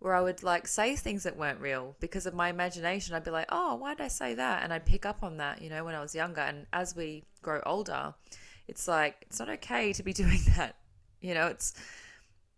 where 0.00 0.14
I 0.14 0.20
would 0.20 0.42
like 0.42 0.68
say 0.68 0.96
things 0.96 1.22
that 1.22 1.36
weren't 1.36 1.60
real 1.60 1.96
because 2.00 2.26
of 2.26 2.34
my 2.34 2.50
imagination. 2.50 3.14
I'd 3.14 3.24
be 3.24 3.30
like, 3.30 3.48
oh, 3.48 3.76
why 3.76 3.94
did 3.94 4.04
I 4.04 4.08
say 4.08 4.34
that? 4.34 4.62
And 4.62 4.72
I'd 4.72 4.86
pick 4.86 5.06
up 5.06 5.22
on 5.22 5.38
that, 5.38 5.62
you 5.62 5.70
know, 5.70 5.84
when 5.84 5.94
I 5.94 6.00
was 6.00 6.14
younger. 6.14 6.42
And 6.42 6.66
as 6.72 6.94
we 6.94 7.24
grow 7.42 7.62
older, 7.64 8.14
it's 8.66 8.86
like, 8.86 9.16
it's 9.22 9.38
not 9.38 9.48
okay 9.48 9.92
to 9.94 10.02
be 10.02 10.12
doing 10.24 10.40
that. 10.56 10.76
You 11.20 11.34
know, 11.34 11.46
it's, 11.48 11.74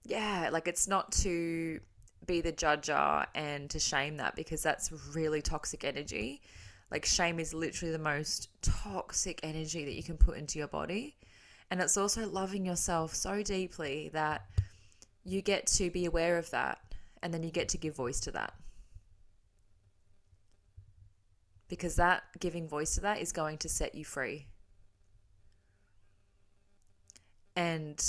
yeah, 0.04 0.50
like 0.52 0.68
it's 0.68 0.88
not 0.88 1.12
to 1.12 1.80
be 2.26 2.40
the 2.40 2.52
judger 2.52 3.26
and 3.34 3.70
to 3.70 3.78
shame 3.78 4.18
that 4.18 4.36
because 4.36 4.62
that's 4.62 4.92
really 5.14 5.42
toxic 5.42 5.84
energy. 5.84 6.42
Like, 6.90 7.04
shame 7.04 7.38
is 7.38 7.54
literally 7.54 7.92
the 7.92 7.98
most 7.98 8.48
toxic 8.62 9.40
energy 9.42 9.84
that 9.84 9.94
you 9.94 10.02
can 10.02 10.16
put 10.16 10.36
into 10.36 10.58
your 10.58 10.68
body. 10.68 11.16
And 11.70 11.80
it's 11.80 11.96
also 11.96 12.28
loving 12.28 12.66
yourself 12.66 13.14
so 13.14 13.42
deeply 13.42 14.10
that 14.12 14.46
you 15.24 15.40
get 15.40 15.66
to 15.68 15.90
be 15.90 16.04
aware 16.04 16.36
of 16.36 16.50
that 16.50 16.78
and 17.22 17.32
then 17.32 17.42
you 17.42 17.50
get 17.50 17.68
to 17.70 17.78
give 17.78 17.94
voice 17.94 18.20
to 18.20 18.32
that. 18.32 18.54
Because 21.68 21.94
that 21.96 22.24
giving 22.40 22.68
voice 22.68 22.96
to 22.96 23.02
that 23.02 23.20
is 23.20 23.30
going 23.30 23.58
to 23.58 23.68
set 23.68 23.94
you 23.94 24.04
free. 24.04 24.48
And 27.54 28.02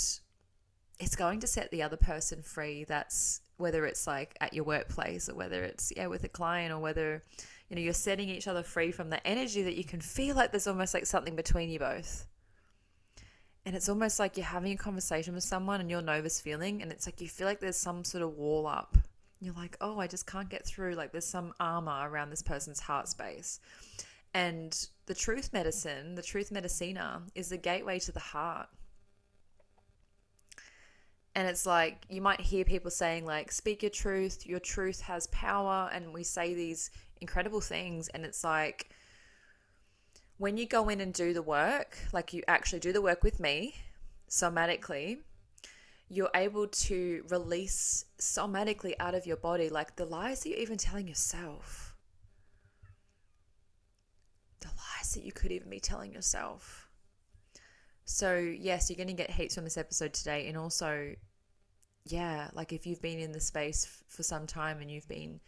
it's 1.01 1.15
going 1.15 1.39
to 1.39 1.47
set 1.47 1.71
the 1.71 1.81
other 1.81 1.97
person 1.97 2.43
free. 2.43 2.83
That's 2.83 3.41
whether 3.57 3.85
it's 3.85 4.05
like 4.07 4.37
at 4.39 4.53
your 4.53 4.63
workplace 4.63 5.27
or 5.27 5.35
whether 5.35 5.63
it's 5.63 5.91
yeah 5.95 6.07
with 6.07 6.23
a 6.23 6.29
client 6.29 6.71
or 6.73 6.79
whether 6.79 7.23
you 7.69 7.75
know 7.75 7.81
you're 7.81 7.93
setting 7.93 8.29
each 8.29 8.47
other 8.47 8.63
free 8.63 8.91
from 8.91 9.09
the 9.09 9.25
energy 9.25 9.63
that 9.63 9.75
you 9.75 9.83
can 9.83 9.99
feel 9.99 10.35
like 10.35 10.51
there's 10.51 10.67
almost 10.67 10.93
like 10.93 11.05
something 11.05 11.35
between 11.35 11.69
you 11.69 11.79
both. 11.79 12.27
And 13.65 13.75
it's 13.75 13.89
almost 13.89 14.19
like 14.19 14.37
you're 14.37 14.45
having 14.45 14.73
a 14.73 14.77
conversation 14.77 15.35
with 15.35 15.43
someone 15.43 15.81
and 15.81 15.89
you're 15.89 16.01
nervous 16.01 16.39
feeling 16.39 16.81
and 16.81 16.91
it's 16.91 17.07
like 17.07 17.19
you 17.19 17.27
feel 17.27 17.47
like 17.47 17.59
there's 17.59 17.77
some 17.77 18.03
sort 18.03 18.23
of 18.23 18.35
wall 18.37 18.67
up. 18.67 18.97
You're 19.39 19.55
like 19.55 19.77
oh 19.81 19.99
i 19.99 20.05
just 20.05 20.27
can't 20.27 20.49
get 20.49 20.67
through 20.67 20.93
like 20.93 21.11
there's 21.11 21.25
some 21.25 21.53
armor 21.59 22.07
around 22.07 22.29
this 22.29 22.43
person's 22.43 22.79
heart 22.79 23.07
space. 23.07 23.59
And 24.35 24.87
the 25.07 25.15
truth 25.15 25.49
medicine 25.51 26.13
the 26.13 26.21
truth 26.21 26.51
medicina 26.51 27.23
is 27.33 27.49
the 27.49 27.57
gateway 27.57 27.97
to 27.99 28.11
the 28.11 28.19
heart 28.19 28.69
and 31.35 31.47
it's 31.47 31.65
like 31.65 32.05
you 32.09 32.21
might 32.21 32.41
hear 32.41 32.65
people 32.65 32.91
saying 32.91 33.25
like 33.25 33.51
speak 33.51 33.81
your 33.81 33.89
truth 33.89 34.45
your 34.45 34.59
truth 34.59 35.01
has 35.01 35.27
power 35.27 35.89
and 35.93 36.13
we 36.13 36.23
say 36.23 36.53
these 36.53 36.91
incredible 37.21 37.61
things 37.61 38.07
and 38.09 38.25
it's 38.25 38.43
like 38.43 38.89
when 40.41 40.57
you 40.57 40.65
go 40.65 40.89
in 40.89 40.99
and 41.01 41.13
do 41.13 41.33
the 41.33 41.43
work, 41.43 41.99
like 42.13 42.33
you 42.33 42.41
actually 42.47 42.79
do 42.79 42.91
the 42.91 42.99
work 42.99 43.23
with 43.23 43.39
me 43.39 43.75
somatically, 44.27 45.19
you're 46.09 46.31
able 46.33 46.65
to 46.67 47.23
release 47.29 48.05
somatically 48.19 48.95
out 48.99 49.13
of 49.13 49.27
your 49.27 49.37
body, 49.37 49.69
like 49.69 49.97
the 49.97 50.05
lies 50.05 50.41
that 50.41 50.49
you're 50.49 50.57
even 50.57 50.79
telling 50.79 51.07
yourself, 51.07 51.95
the 54.61 54.69
lies 54.69 55.13
that 55.13 55.23
you 55.23 55.31
could 55.31 55.51
even 55.51 55.69
be 55.69 55.79
telling 55.79 56.11
yourself. 56.11 56.80
So, 58.05 58.37
yes, 58.37 58.89
you're 58.89 58.97
going 58.97 59.07
to 59.07 59.13
get 59.13 59.31
heaps 59.31 59.55
from 59.55 59.63
this 59.63 59.77
episode 59.77 60.13
today. 60.13 60.47
And 60.47 60.57
also, 60.57 61.15
yeah, 62.05 62.49
like 62.53 62.73
if 62.73 62.85
you've 62.85 63.01
been 63.01 63.19
in 63.19 63.31
the 63.31 63.39
space 63.39 63.85
f- 63.85 64.03
for 64.07 64.23
some 64.23 64.47
time 64.47 64.81
and 64.81 64.89
you've 64.89 65.07
been 65.07 65.39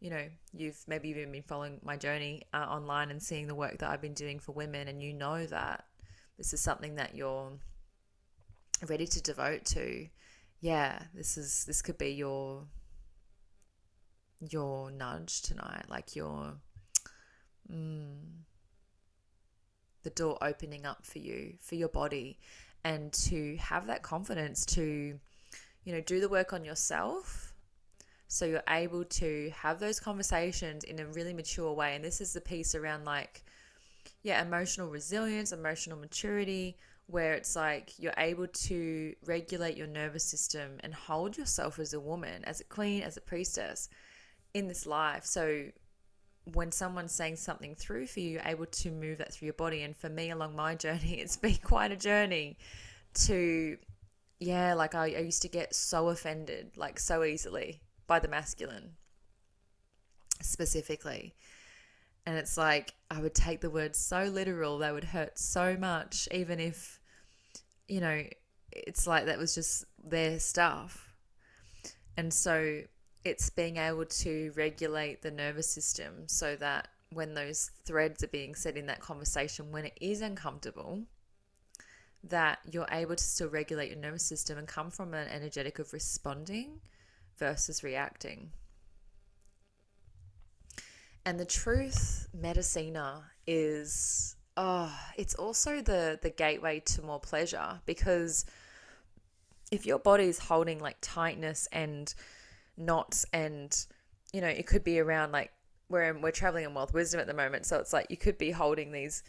you 0.00 0.10
know, 0.10 0.24
you've 0.52 0.78
maybe 0.86 1.08
even 1.08 1.32
been 1.32 1.42
following 1.42 1.80
my 1.82 1.96
journey 1.96 2.42
uh, 2.52 2.66
online 2.68 3.10
and 3.10 3.22
seeing 3.22 3.46
the 3.46 3.54
work 3.54 3.78
that 3.78 3.90
I've 3.90 4.02
been 4.02 4.14
doing 4.14 4.38
for 4.38 4.52
women, 4.52 4.88
and 4.88 5.02
you 5.02 5.12
know 5.12 5.46
that 5.46 5.84
this 6.36 6.52
is 6.52 6.60
something 6.60 6.96
that 6.96 7.14
you're 7.14 7.52
ready 8.86 9.06
to 9.06 9.22
devote 9.22 9.64
to. 9.66 10.06
Yeah, 10.60 11.00
this 11.14 11.38
is 11.38 11.64
this 11.64 11.82
could 11.82 11.98
be 11.98 12.10
your 12.10 12.64
your 14.50 14.90
nudge 14.90 15.42
tonight, 15.42 15.86
like 15.88 16.14
your 16.14 16.54
mm, 17.72 18.16
the 20.06 20.10
door 20.10 20.38
opening 20.40 20.86
up 20.86 21.04
for 21.04 21.18
you, 21.18 21.54
for 21.58 21.74
your 21.74 21.88
body, 21.88 22.38
and 22.84 23.12
to 23.12 23.56
have 23.56 23.88
that 23.88 24.02
confidence 24.02 24.64
to, 24.64 25.18
you 25.84 25.92
know, 25.92 26.00
do 26.00 26.20
the 26.20 26.28
work 26.28 26.52
on 26.52 26.64
yourself 26.64 27.52
so 28.28 28.44
you're 28.44 28.62
able 28.68 29.04
to 29.04 29.50
have 29.50 29.80
those 29.80 29.98
conversations 29.98 30.84
in 30.84 31.00
a 31.00 31.06
really 31.06 31.34
mature 31.34 31.72
way. 31.72 31.96
And 31.96 32.04
this 32.04 32.20
is 32.20 32.32
the 32.32 32.40
piece 32.40 32.76
around 32.76 33.04
like, 33.04 33.42
yeah, 34.22 34.40
emotional 34.40 34.88
resilience, 34.88 35.50
emotional 35.50 35.98
maturity, 35.98 36.76
where 37.08 37.34
it's 37.34 37.56
like 37.56 37.98
you're 37.98 38.14
able 38.16 38.46
to 38.46 39.14
regulate 39.24 39.76
your 39.76 39.88
nervous 39.88 40.24
system 40.24 40.78
and 40.80 40.94
hold 40.94 41.36
yourself 41.36 41.80
as 41.80 41.94
a 41.94 42.00
woman, 42.00 42.44
as 42.44 42.60
a 42.60 42.64
queen, 42.64 43.02
as 43.02 43.16
a 43.16 43.20
priestess 43.20 43.88
in 44.54 44.68
this 44.68 44.86
life. 44.86 45.24
So 45.24 45.66
when 46.52 46.70
someone's 46.70 47.12
saying 47.12 47.36
something 47.36 47.74
through 47.74 48.06
for 48.06 48.20
you, 48.20 48.30
you're 48.30 48.42
able 48.44 48.66
to 48.66 48.90
move 48.90 49.18
that 49.18 49.32
through 49.32 49.46
your 49.46 49.54
body. 49.54 49.82
And 49.82 49.96
for 49.96 50.08
me, 50.08 50.30
along 50.30 50.54
my 50.54 50.74
journey, 50.76 51.14
it's 51.20 51.36
been 51.36 51.58
quite 51.62 51.92
a 51.92 51.96
journey 51.96 52.58
to, 53.14 53.76
yeah, 54.38 54.74
like 54.74 54.94
I, 54.94 55.06
I 55.06 55.20
used 55.20 55.42
to 55.42 55.48
get 55.48 55.74
so 55.74 56.08
offended, 56.08 56.76
like 56.76 56.98
so 56.98 57.24
easily 57.24 57.80
by 58.06 58.20
the 58.20 58.28
masculine 58.28 58.92
specifically. 60.40 61.34
And 62.24 62.36
it's 62.36 62.56
like 62.56 62.94
I 63.10 63.20
would 63.20 63.34
take 63.34 63.60
the 63.60 63.70
words 63.70 63.98
so 63.98 64.24
literal, 64.24 64.78
they 64.78 64.92
would 64.92 65.04
hurt 65.04 65.38
so 65.38 65.76
much, 65.76 66.28
even 66.32 66.60
if, 66.60 67.00
you 67.88 68.00
know, 68.00 68.22
it's 68.72 69.06
like 69.06 69.26
that 69.26 69.38
was 69.38 69.54
just 69.54 69.84
their 70.02 70.38
stuff. 70.38 71.08
And 72.16 72.32
so 72.32 72.82
it's 73.26 73.50
being 73.50 73.76
able 73.76 74.04
to 74.04 74.52
regulate 74.54 75.20
the 75.20 75.32
nervous 75.32 75.68
system 75.68 76.28
so 76.28 76.54
that 76.54 76.86
when 77.12 77.34
those 77.34 77.72
threads 77.84 78.22
are 78.22 78.28
being 78.28 78.54
said 78.54 78.76
in 78.76 78.86
that 78.86 79.00
conversation, 79.00 79.72
when 79.72 79.84
it 79.84 79.98
is 80.00 80.20
uncomfortable, 80.20 81.02
that 82.22 82.60
you're 82.70 82.86
able 82.92 83.16
to 83.16 83.24
still 83.24 83.48
regulate 83.48 83.88
your 83.88 83.98
nervous 83.98 84.22
system 84.22 84.58
and 84.58 84.68
come 84.68 84.90
from 84.90 85.12
an 85.12 85.26
energetic 85.28 85.80
of 85.80 85.92
responding 85.92 86.80
versus 87.36 87.82
reacting. 87.82 88.52
And 91.24 91.40
the 91.40 91.44
truth 91.44 92.28
medicina 92.32 93.24
is 93.44 94.36
oh, 94.56 94.96
it's 95.16 95.34
also 95.34 95.82
the 95.82 96.18
the 96.22 96.30
gateway 96.30 96.78
to 96.80 97.02
more 97.02 97.18
pleasure 97.18 97.80
because 97.86 98.46
if 99.72 99.84
your 99.84 99.98
body 99.98 100.24
is 100.24 100.38
holding 100.38 100.78
like 100.78 100.96
tightness 101.00 101.66
and 101.72 102.14
knots 102.76 103.24
and 103.32 103.86
you 104.32 104.40
know, 104.40 104.48
it 104.48 104.66
could 104.66 104.84
be 104.84 104.98
around 104.98 105.32
like 105.32 105.50
we're 105.88 106.18
we're 106.18 106.30
traveling 106.30 106.64
in 106.64 106.74
wealth 106.74 106.92
wisdom 106.92 107.20
at 107.20 107.26
the 107.26 107.34
moment, 107.34 107.66
so 107.66 107.78
it's 107.78 107.92
like 107.92 108.06
you 108.10 108.16
could 108.16 108.38
be 108.38 108.50
holding 108.50 108.92
these, 108.92 109.22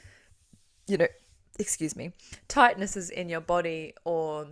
you 0.87 0.97
know, 0.97 1.07
excuse 1.59 1.95
me, 1.95 2.11
tightnesses 2.49 3.09
in 3.09 3.29
your 3.29 3.41
body 3.41 3.93
or 4.05 4.47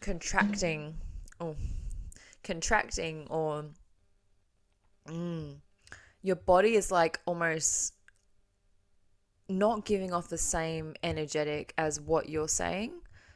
contracting, 0.00 0.96
or 1.40 1.56
contracting, 2.42 3.26
or 3.30 3.66
mm, 5.08 5.56
your 6.22 6.36
body 6.36 6.74
is 6.76 6.90
like 6.90 7.20
almost 7.26 7.94
not 9.48 9.84
giving 9.84 10.12
off 10.12 10.28
the 10.28 10.38
same 10.38 10.94
energetic 11.02 11.74
as 11.76 12.00
what 12.00 12.28
you're 12.28 12.48
saying. 12.48 12.92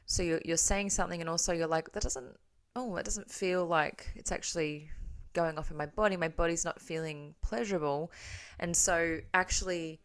So 0.06 0.22
you're, 0.22 0.40
you're 0.44 0.56
saying 0.56 0.90
something, 0.90 1.20
and 1.20 1.28
also 1.28 1.52
you're 1.52 1.66
like, 1.66 1.92
that 1.92 2.02
doesn't, 2.02 2.36
oh, 2.76 2.96
it 2.96 3.04
doesn't 3.04 3.30
feel 3.30 3.66
like 3.66 4.12
it's 4.16 4.32
actually 4.32 4.90
going 5.32 5.58
off 5.58 5.70
in 5.70 5.76
my 5.76 5.86
body. 5.86 6.16
My 6.16 6.28
body's 6.28 6.64
not 6.64 6.80
feeling 6.80 7.34
pleasurable. 7.42 8.10
And 8.58 8.76
so, 8.76 9.20
actually, 9.32 10.00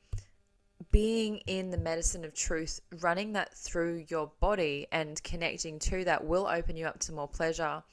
being 0.91 1.37
in 1.47 1.71
the 1.71 1.77
medicine 1.77 2.23
of 2.23 2.33
truth, 2.33 2.79
running 3.01 3.33
that 3.33 3.55
through 3.55 4.05
your 4.07 4.31
body 4.39 4.87
and 4.91 5.21
connecting 5.23 5.79
to 5.79 6.03
that 6.05 6.25
will 6.25 6.47
open 6.47 6.77
you 6.77 6.85
up 6.85 6.99
to 6.99 7.11
more 7.11 7.27
pleasure, 7.27 7.83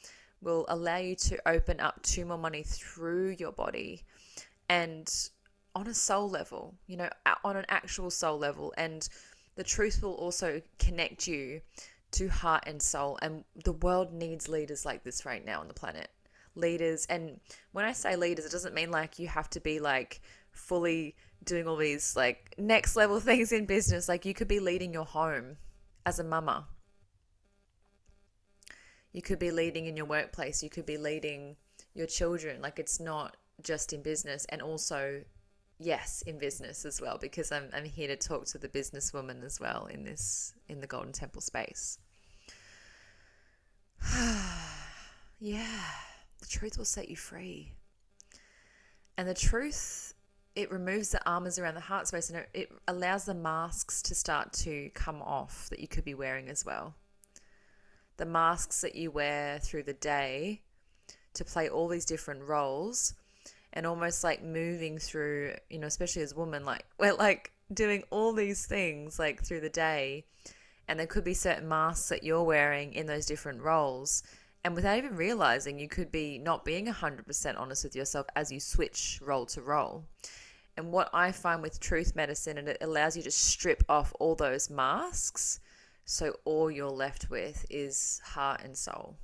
will 0.41 0.67
allow 0.69 0.97
you 0.97 1.17
to 1.17 1.49
open 1.49 1.81
up 1.81 2.03
to 2.03 2.25
more 2.25 2.39
money 2.39 2.63
through 2.63 3.37
your 3.39 3.53
body 3.53 4.03
and 4.69 5.31
on 5.75 5.87
a 5.87 5.95
soul 5.95 6.29
level, 6.29 6.75
you 6.87 6.97
know, 6.97 7.09
on 7.45 7.57
an 7.57 7.67
actual 7.69 8.11
soul 8.11 8.39
level. 8.39 8.73
And 8.77 9.07
the 9.57 9.65
truth 9.65 10.03
will 10.03 10.15
also 10.15 10.63
connect 10.79 11.27
you 11.27 11.61
to 12.17 12.29
heart 12.29 12.65
and 12.67 12.81
soul. 12.81 13.19
And 13.23 13.45
the 13.65 13.73
world 13.73 14.13
needs 14.13 14.49
leaders 14.49 14.85
like 14.85 15.05
this 15.05 15.25
right 15.25 15.45
now 15.45 15.61
on 15.61 15.69
the 15.69 15.75
planet. 15.75 16.09
Leaders. 16.55 17.07
And 17.07 17.41
when 17.73 17.85
I 17.85 17.93
say 17.93 18.17
leaders, 18.17 18.47
it 18.47 18.53
doesn't 18.53 18.75
mean 18.75 18.91
like 18.91 19.19
you 19.19 19.29
have 19.29 19.51
to 19.51 19.61
be 19.61 19.79
like 19.79 20.21
fully 20.51 21.15
doing 21.45 21.69
all 21.69 21.77
these 21.77 22.17
like 22.17 22.55
next 22.59 22.97
level 22.97 23.21
things 23.31 23.53
in 23.53 23.67
business. 23.67 24.09
Like 24.09 24.25
you 24.25 24.35
could 24.35 24.49
be 24.49 24.61
leading 24.61 24.93
your 24.93 25.05
home 25.05 25.57
as 26.05 26.19
a 26.19 26.25
mama. 26.25 26.67
You 29.13 29.23
could 29.23 29.39
be 29.39 29.51
leading 29.51 29.87
in 29.87 29.97
your 29.97 30.07
workplace. 30.07 30.63
You 30.63 30.71
could 30.71 30.87
be 30.87 30.99
leading 30.99 31.57
your 31.95 32.07
children. 32.07 32.61
Like 32.61 32.79
it's 32.79 33.01
not 33.01 33.37
just 33.63 33.93
in 33.93 34.03
business 34.03 34.47
and 34.51 34.61
also 34.61 35.23
yes 35.79 36.23
in 36.27 36.39
business 36.39 36.85
as 36.85 37.01
well 37.01 37.19
because 37.19 37.53
I'm, 37.53 37.69
I'm 37.75 37.85
here 37.85 38.09
to 38.09 38.17
talk 38.17 38.47
to 38.47 38.59
the 38.59 38.69
businesswoman 38.69 39.45
as 39.45 39.61
well 39.61 39.87
in 39.87 40.05
this 40.05 40.55
in 40.69 40.81
the 40.81 40.87
golden 40.87 41.13
temple 41.13 41.43
space 41.43 41.99
yeah 45.41 45.83
the 46.41 46.47
truth 46.49 46.79
will 46.79 46.85
set 46.85 47.09
you 47.09 47.17
free 47.17 47.73
and 49.17 49.29
the 49.29 49.35
truth 49.35 50.15
it 50.55 50.71
removes 50.71 51.11
the 51.11 51.29
armors 51.29 51.59
around 51.59 51.75
the 51.75 51.81
heart 51.81 52.09
space 52.09 52.31
and 52.31 52.39
it, 52.39 52.49
it 52.55 52.73
allows 52.89 53.25
the 53.25 53.35
masks 53.35 54.01
to 54.03 54.15
start 54.15 54.53
to 54.53 54.91
come 54.95 55.21
off 55.23 55.69
that 55.71 55.81
you 55.81 55.89
could 55.89 56.05
be 56.05 56.15
wearing 56.15 56.49
as 56.49 56.65
well 56.65 56.95
the 58.17 58.27
masks 58.27 58.81
that 58.81 58.95
you 58.95 59.11
wear 59.11 59.59
through 59.59 59.83
the 59.83 59.93
day 59.93 60.63
to 61.35 61.45
play 61.45 61.69
all 61.69 61.89
these 61.89 62.05
different 62.05 62.43
roles 62.43 63.15
and 63.73 63.87
almost 63.87 64.25
like 64.25 64.43
moving 64.43 64.99
through, 64.99 65.55
you 65.69 65.79
know, 65.79 65.87
especially 65.87 66.23
as 66.23 66.35
women, 66.35 66.65
like 66.65 66.85
we're 66.99 67.13
like 67.13 67.53
doing 67.73 68.03
all 68.11 68.33
these 68.33 68.67
things 68.67 69.19
like 69.19 69.45
through 69.45 69.61
the 69.61 69.69
day. 69.69 70.25
And 70.89 70.99
there 70.99 71.07
could 71.07 71.25
be 71.25 71.35
certain 71.35 71.69
masks 71.69 72.09
that 72.09 72.23
you're 72.23 72.43
wearing 72.43 72.93
in 72.93 73.07
those 73.07 73.27
different 73.27 73.63
roles. 73.63 74.23
And 74.65 74.75
without 74.75 74.99
even 74.99 75.17
realizing, 75.17 75.79
you 75.79 75.89
could 75.89 76.13
be 76.13 76.39
not 76.39 76.65
being 76.65 76.87
100% 76.87 77.59
honest 77.59 77.85
with 77.85 77.97
yourself 77.97 78.27
as 78.37 78.53
you 78.53 78.61
switch 78.61 79.19
role 79.23 79.47
to 79.47 79.63
role. 79.63 80.05
And 80.77 80.93
what 80.93 81.11
I 81.13 81.33
find 81.33 81.63
with 81.63 81.81
truth 81.81 82.15
medicine, 82.15 82.59
and 82.59 82.69
it 82.69 82.79
allows 82.81 83.17
you 83.17 83.23
to 83.23 83.31
strip 83.31 83.83
off 83.89 84.13
all 84.21 84.35
those 84.35 84.71
masks. 84.71 85.61
So 86.05 86.37
all 86.45 86.71
you're 86.71 86.91
left 86.91 87.31
with 87.31 87.67
is 87.71 88.21
heart 88.25 88.61
and 88.63 88.77
soul 88.77 89.17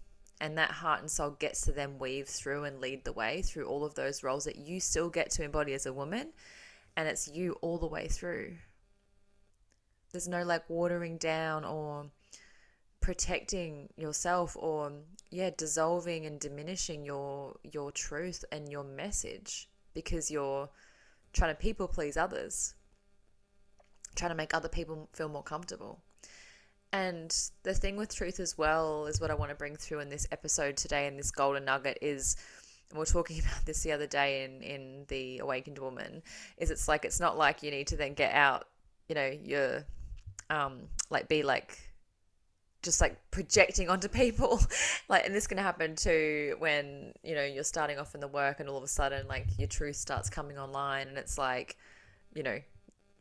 and 0.42 0.58
that 0.58 0.72
heart 0.72 1.00
and 1.00 1.10
soul 1.10 1.30
gets 1.30 1.60
to 1.60 1.72
then 1.72 1.98
weave 2.00 2.26
through 2.26 2.64
and 2.64 2.80
lead 2.80 3.04
the 3.04 3.12
way 3.12 3.42
through 3.42 3.64
all 3.64 3.84
of 3.84 3.94
those 3.94 4.24
roles 4.24 4.44
that 4.44 4.56
you 4.56 4.80
still 4.80 5.08
get 5.08 5.30
to 5.30 5.44
embody 5.44 5.72
as 5.72 5.86
a 5.86 5.92
woman 5.92 6.32
and 6.96 7.08
it's 7.08 7.28
you 7.28 7.52
all 7.62 7.78
the 7.78 7.86
way 7.86 8.08
through 8.08 8.56
there's 10.12 10.28
no 10.28 10.42
like 10.42 10.68
watering 10.68 11.16
down 11.18 11.64
or 11.64 12.06
protecting 13.00 13.88
yourself 13.96 14.56
or 14.58 14.92
yeah 15.30 15.50
dissolving 15.56 16.24
and 16.26 16.38
diminishing 16.38 17.04
your 17.04 17.56
your 17.64 17.90
truth 17.90 18.44
and 18.52 18.70
your 18.70 18.84
message 18.84 19.68
because 19.94 20.30
you're 20.30 20.68
trying 21.32 21.54
to 21.54 21.60
people 21.60 21.88
please 21.88 22.16
others 22.16 22.74
trying 24.14 24.30
to 24.30 24.36
make 24.36 24.54
other 24.54 24.68
people 24.68 25.08
feel 25.12 25.28
more 25.28 25.42
comfortable. 25.42 26.00
And 26.92 27.34
the 27.62 27.74
thing 27.74 27.96
with 27.96 28.14
truth 28.14 28.38
as 28.38 28.58
well 28.58 29.06
is 29.06 29.20
what 29.20 29.30
I 29.30 29.34
want 29.34 29.50
to 29.50 29.56
bring 29.56 29.76
through 29.76 30.00
in 30.00 30.10
this 30.10 30.26
episode 30.30 30.76
today 30.76 31.06
in 31.06 31.16
this 31.16 31.30
golden 31.30 31.64
nugget 31.64 31.98
is 32.02 32.36
and 32.90 32.98
we 32.98 33.02
are 33.04 33.06
talking 33.06 33.38
about 33.40 33.64
this 33.64 33.82
the 33.82 33.92
other 33.92 34.06
day 34.06 34.44
in 34.44 34.60
in 34.62 35.04
the 35.08 35.38
awakened 35.38 35.78
woman 35.78 36.22
is 36.58 36.70
it's 36.70 36.88
like 36.88 37.06
it's 37.06 37.20
not 37.20 37.38
like 37.38 37.62
you 37.62 37.70
need 37.70 37.86
to 37.86 37.96
then 37.96 38.12
get 38.12 38.34
out 38.34 38.68
you 39.08 39.14
know 39.14 39.32
your 39.42 39.84
um 40.52 40.80
like 41.10 41.28
be 41.28 41.42
like 41.42 41.78
just 42.82 43.00
like 43.00 43.16
projecting 43.30 43.88
onto 43.88 44.08
people 44.08 44.60
like 45.08 45.24
and 45.24 45.34
this 45.34 45.46
can 45.46 45.58
happen 45.58 45.94
too 45.96 46.56
when 46.58 47.12
you 47.22 47.34
know 47.34 47.44
you're 47.44 47.64
starting 47.64 47.98
off 47.98 48.14
in 48.14 48.20
the 48.20 48.28
work 48.28 48.60
and 48.60 48.68
all 48.68 48.76
of 48.76 48.82
a 48.82 48.88
sudden 48.88 49.26
like 49.28 49.46
your 49.58 49.68
truth 49.68 49.96
starts 49.96 50.28
coming 50.28 50.58
online 50.58 51.08
and 51.08 51.16
it's 51.16 51.38
like 51.38 51.76
you 52.34 52.42
know 52.42 52.58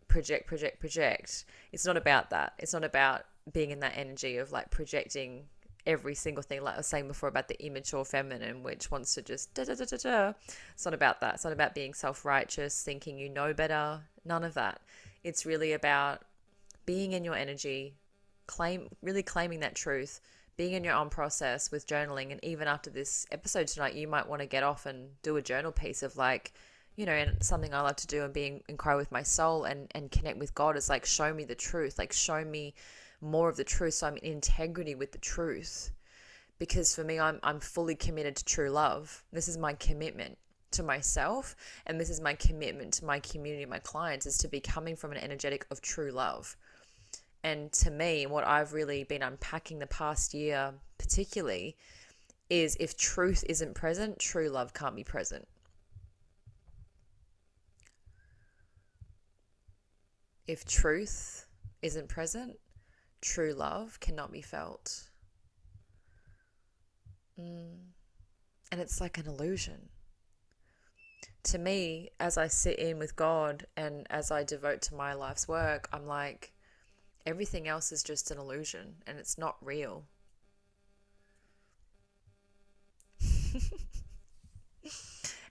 project 0.08 0.48
project 0.48 0.80
project 0.80 1.46
it's 1.72 1.86
not 1.86 1.96
about 1.96 2.32
that 2.32 2.54
it's 2.60 2.74
not 2.74 2.84
about 2.84 3.24
being 3.54 3.72
in 3.72 3.80
that 3.80 3.94
energy 3.96 4.38
of 4.38 4.52
like 4.52 4.70
projecting 4.70 5.46
every 5.86 6.14
single 6.14 6.44
thing, 6.44 6.62
like 6.62 6.76
I 6.76 6.78
was 6.78 6.88
saying 6.88 7.08
before 7.08 7.30
about 7.30 7.48
the 7.48 7.64
immature 7.66 8.06
feminine, 8.06 8.64
which 8.64 8.92
wants 8.92 9.16
to 9.16 9.22
just 9.22 9.54
da 9.54 9.64
da 9.64 9.74
da 9.76 9.86
da 9.86 9.98
da. 9.98 10.34
It's 10.74 10.86
not 10.86 10.94
about 10.94 11.22
that. 11.22 11.36
It's 11.36 11.44
not 11.44 11.54
about 11.54 11.74
being 11.74 11.94
self 11.94 12.26
righteous, 12.26 12.84
thinking 12.84 13.18
you 13.18 13.30
know 13.30 13.54
better. 13.54 14.02
None 14.26 14.44
of 14.44 14.54
that. 14.54 14.82
It's 15.24 15.46
really 15.46 15.74
about 15.74 16.22
being 16.86 17.14
in 17.14 17.24
your 17.24 17.36
energy, 17.36 17.96
claim 18.48 18.90
really 19.02 19.24
claiming 19.24 19.60
that 19.62 19.76
truth, 19.76 20.20
being 20.58 20.74
in 20.74 20.84
your 20.84 20.94
own 20.94 21.10
process 21.10 21.72
with 21.72 21.88
journaling. 21.88 22.32
And 22.32 22.44
even 22.44 22.68
after 22.68 22.90
this 22.90 23.26
episode 23.32 23.68
tonight, 23.68 23.96
you 23.96 24.08
might 24.08 24.28
want 24.28 24.42
to 24.42 24.48
get 24.48 24.64
off 24.64 24.86
and 24.86 25.10
do 25.22 25.38
a 25.38 25.42
journal 25.42 25.72
piece 25.72 26.04
of 26.04 26.18
like, 26.18 26.54
you 26.96 27.06
know, 27.06 27.14
and 27.14 27.44
something 27.44 27.74
I 27.74 27.82
love 27.82 27.96
to 27.98 28.08
do 28.08 28.24
and 28.24 28.34
being 28.34 28.64
inquire 28.68 28.98
with 28.98 29.12
my 29.12 29.24
soul 29.24 29.64
and 29.64 29.88
and 29.96 30.12
connect 30.12 30.38
with 30.38 30.54
God 30.54 30.76
is 30.76 30.90
like 30.90 31.06
show 31.06 31.34
me 31.34 31.46
the 31.46 31.56
truth, 31.56 31.98
like 31.98 32.14
show 32.14 32.44
me 32.44 32.74
more 33.22 33.50
of 33.50 33.58
the 33.58 33.64
truth. 33.64 33.94
So 33.94 34.08
I'm 34.08 34.18
in 34.18 34.34
integrity 34.34 34.96
with 34.96 35.12
the 35.12 35.18
truth. 35.20 35.92
Because 36.60 36.94
for 36.94 37.04
me, 37.04 37.20
I'm, 37.20 37.40
I'm 37.42 37.60
fully 37.60 37.96
committed 37.96 38.36
to 38.36 38.46
true 38.46 38.70
love. 38.70 39.24
This 39.32 39.48
is 39.48 39.58
my 39.58 39.74
commitment 39.74 40.38
to 40.72 40.84
myself. 40.84 41.56
And 41.88 42.00
this 42.00 42.10
is 42.10 42.22
my 42.22 42.36
commitment 42.36 42.94
to 42.96 43.06
my 43.06 43.20
community, 43.20 43.66
my 43.66 43.80
clients, 43.80 44.26
is 44.26 44.38
to 44.40 44.48
be 44.48 44.60
coming 44.60 44.96
from 44.96 45.12
an 45.12 45.18
energetic 45.18 45.66
of 45.72 45.82
true 45.82 46.12
love. 46.12 46.56
And 47.44 47.72
to 47.74 47.90
me, 47.90 48.26
what 48.26 48.46
I've 48.46 48.74
really 48.74 49.04
been 49.04 49.24
unpacking 49.24 49.80
the 49.80 49.88
past 49.88 50.34
year, 50.34 50.74
particularly, 50.98 51.76
is 52.50 52.78
if 52.80 52.96
truth 52.98 53.44
isn't 53.48 53.74
present, 53.74 54.20
true 54.20 54.50
love 54.50 54.74
can't 54.74 54.96
be 54.96 55.04
present. 55.04 55.48
If 60.48 60.66
truth 60.66 61.48
isn't 61.82 62.10
present, 62.10 62.58
true 63.22 63.54
love 63.54 64.00
cannot 64.00 64.32
be 64.32 64.42
felt. 64.42 65.10
Mm. 67.40 67.78
And 68.72 68.82
it's 68.82 69.00
like 69.02 69.18
an 69.18 69.28
illusion. 69.28 69.90
To 71.44 71.58
me, 71.58 72.10
as 72.20 72.38
I 72.38 72.48
sit 72.48 72.78
in 72.78 73.00
with 73.00 73.16
God 73.16 73.66
and 73.76 74.06
as 74.10 74.30
I 74.30 74.44
devote 74.44 74.82
to 74.84 74.96
my 74.96 75.14
life's 75.14 75.48
work, 75.48 75.90
I'm 75.92 76.06
like, 76.06 76.52
everything 77.26 77.68
else 77.68 77.92
is 77.92 78.04
just 78.04 78.32
an 78.32 78.38
illusion 78.38 78.96
and 79.08 79.18
it's 79.18 79.38
not 79.38 79.58
real. 79.62 80.06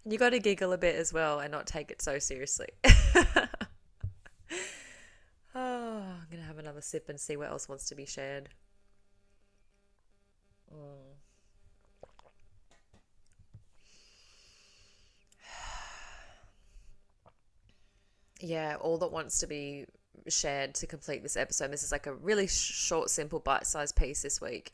you 0.04 0.18
got 0.18 0.30
to 0.30 0.38
giggle 0.38 0.72
a 0.72 0.78
bit 0.78 0.96
as 0.96 1.12
well 1.12 1.40
and 1.40 1.52
not 1.52 1.66
take 1.66 1.90
it 1.90 2.02
so 2.02 2.18
seriously. 2.18 2.68
Oh, 5.54 6.02
I'm 6.02 6.26
going 6.30 6.40
to 6.40 6.46
have 6.46 6.58
another 6.58 6.80
sip 6.80 7.08
and 7.08 7.18
see 7.18 7.36
what 7.36 7.50
else 7.50 7.68
wants 7.68 7.88
to 7.88 7.94
be 7.96 8.06
shared. 8.06 8.48
Mm. 10.72 11.16
yeah, 18.40 18.76
all 18.80 18.98
that 18.98 19.10
wants 19.10 19.40
to 19.40 19.48
be 19.48 19.86
shared 20.30 20.74
to 20.76 20.86
complete 20.86 21.22
this 21.22 21.36
episode. 21.36 21.70
This 21.70 21.82
is 21.82 21.92
like 21.92 22.06
a 22.06 22.14
really 22.14 22.46
short, 22.46 23.10
simple, 23.10 23.40
bite 23.40 23.66
sized 23.66 23.96
piece 23.96 24.22
this 24.22 24.40
week. 24.40 24.72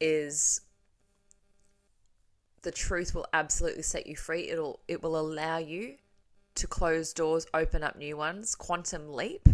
Is 0.00 0.60
the 2.62 2.70
truth 2.72 3.14
will 3.14 3.26
absolutely 3.32 3.82
set 3.82 4.06
you 4.06 4.16
free. 4.16 4.48
It'll 4.50 4.80
it 4.88 5.02
will 5.02 5.18
allow 5.18 5.58
you 5.58 5.96
to 6.56 6.66
close 6.66 7.12
doors, 7.12 7.46
open 7.54 7.82
up 7.82 7.96
new 7.96 8.16
ones, 8.16 8.54
quantum 8.54 9.12
leap. 9.12 9.48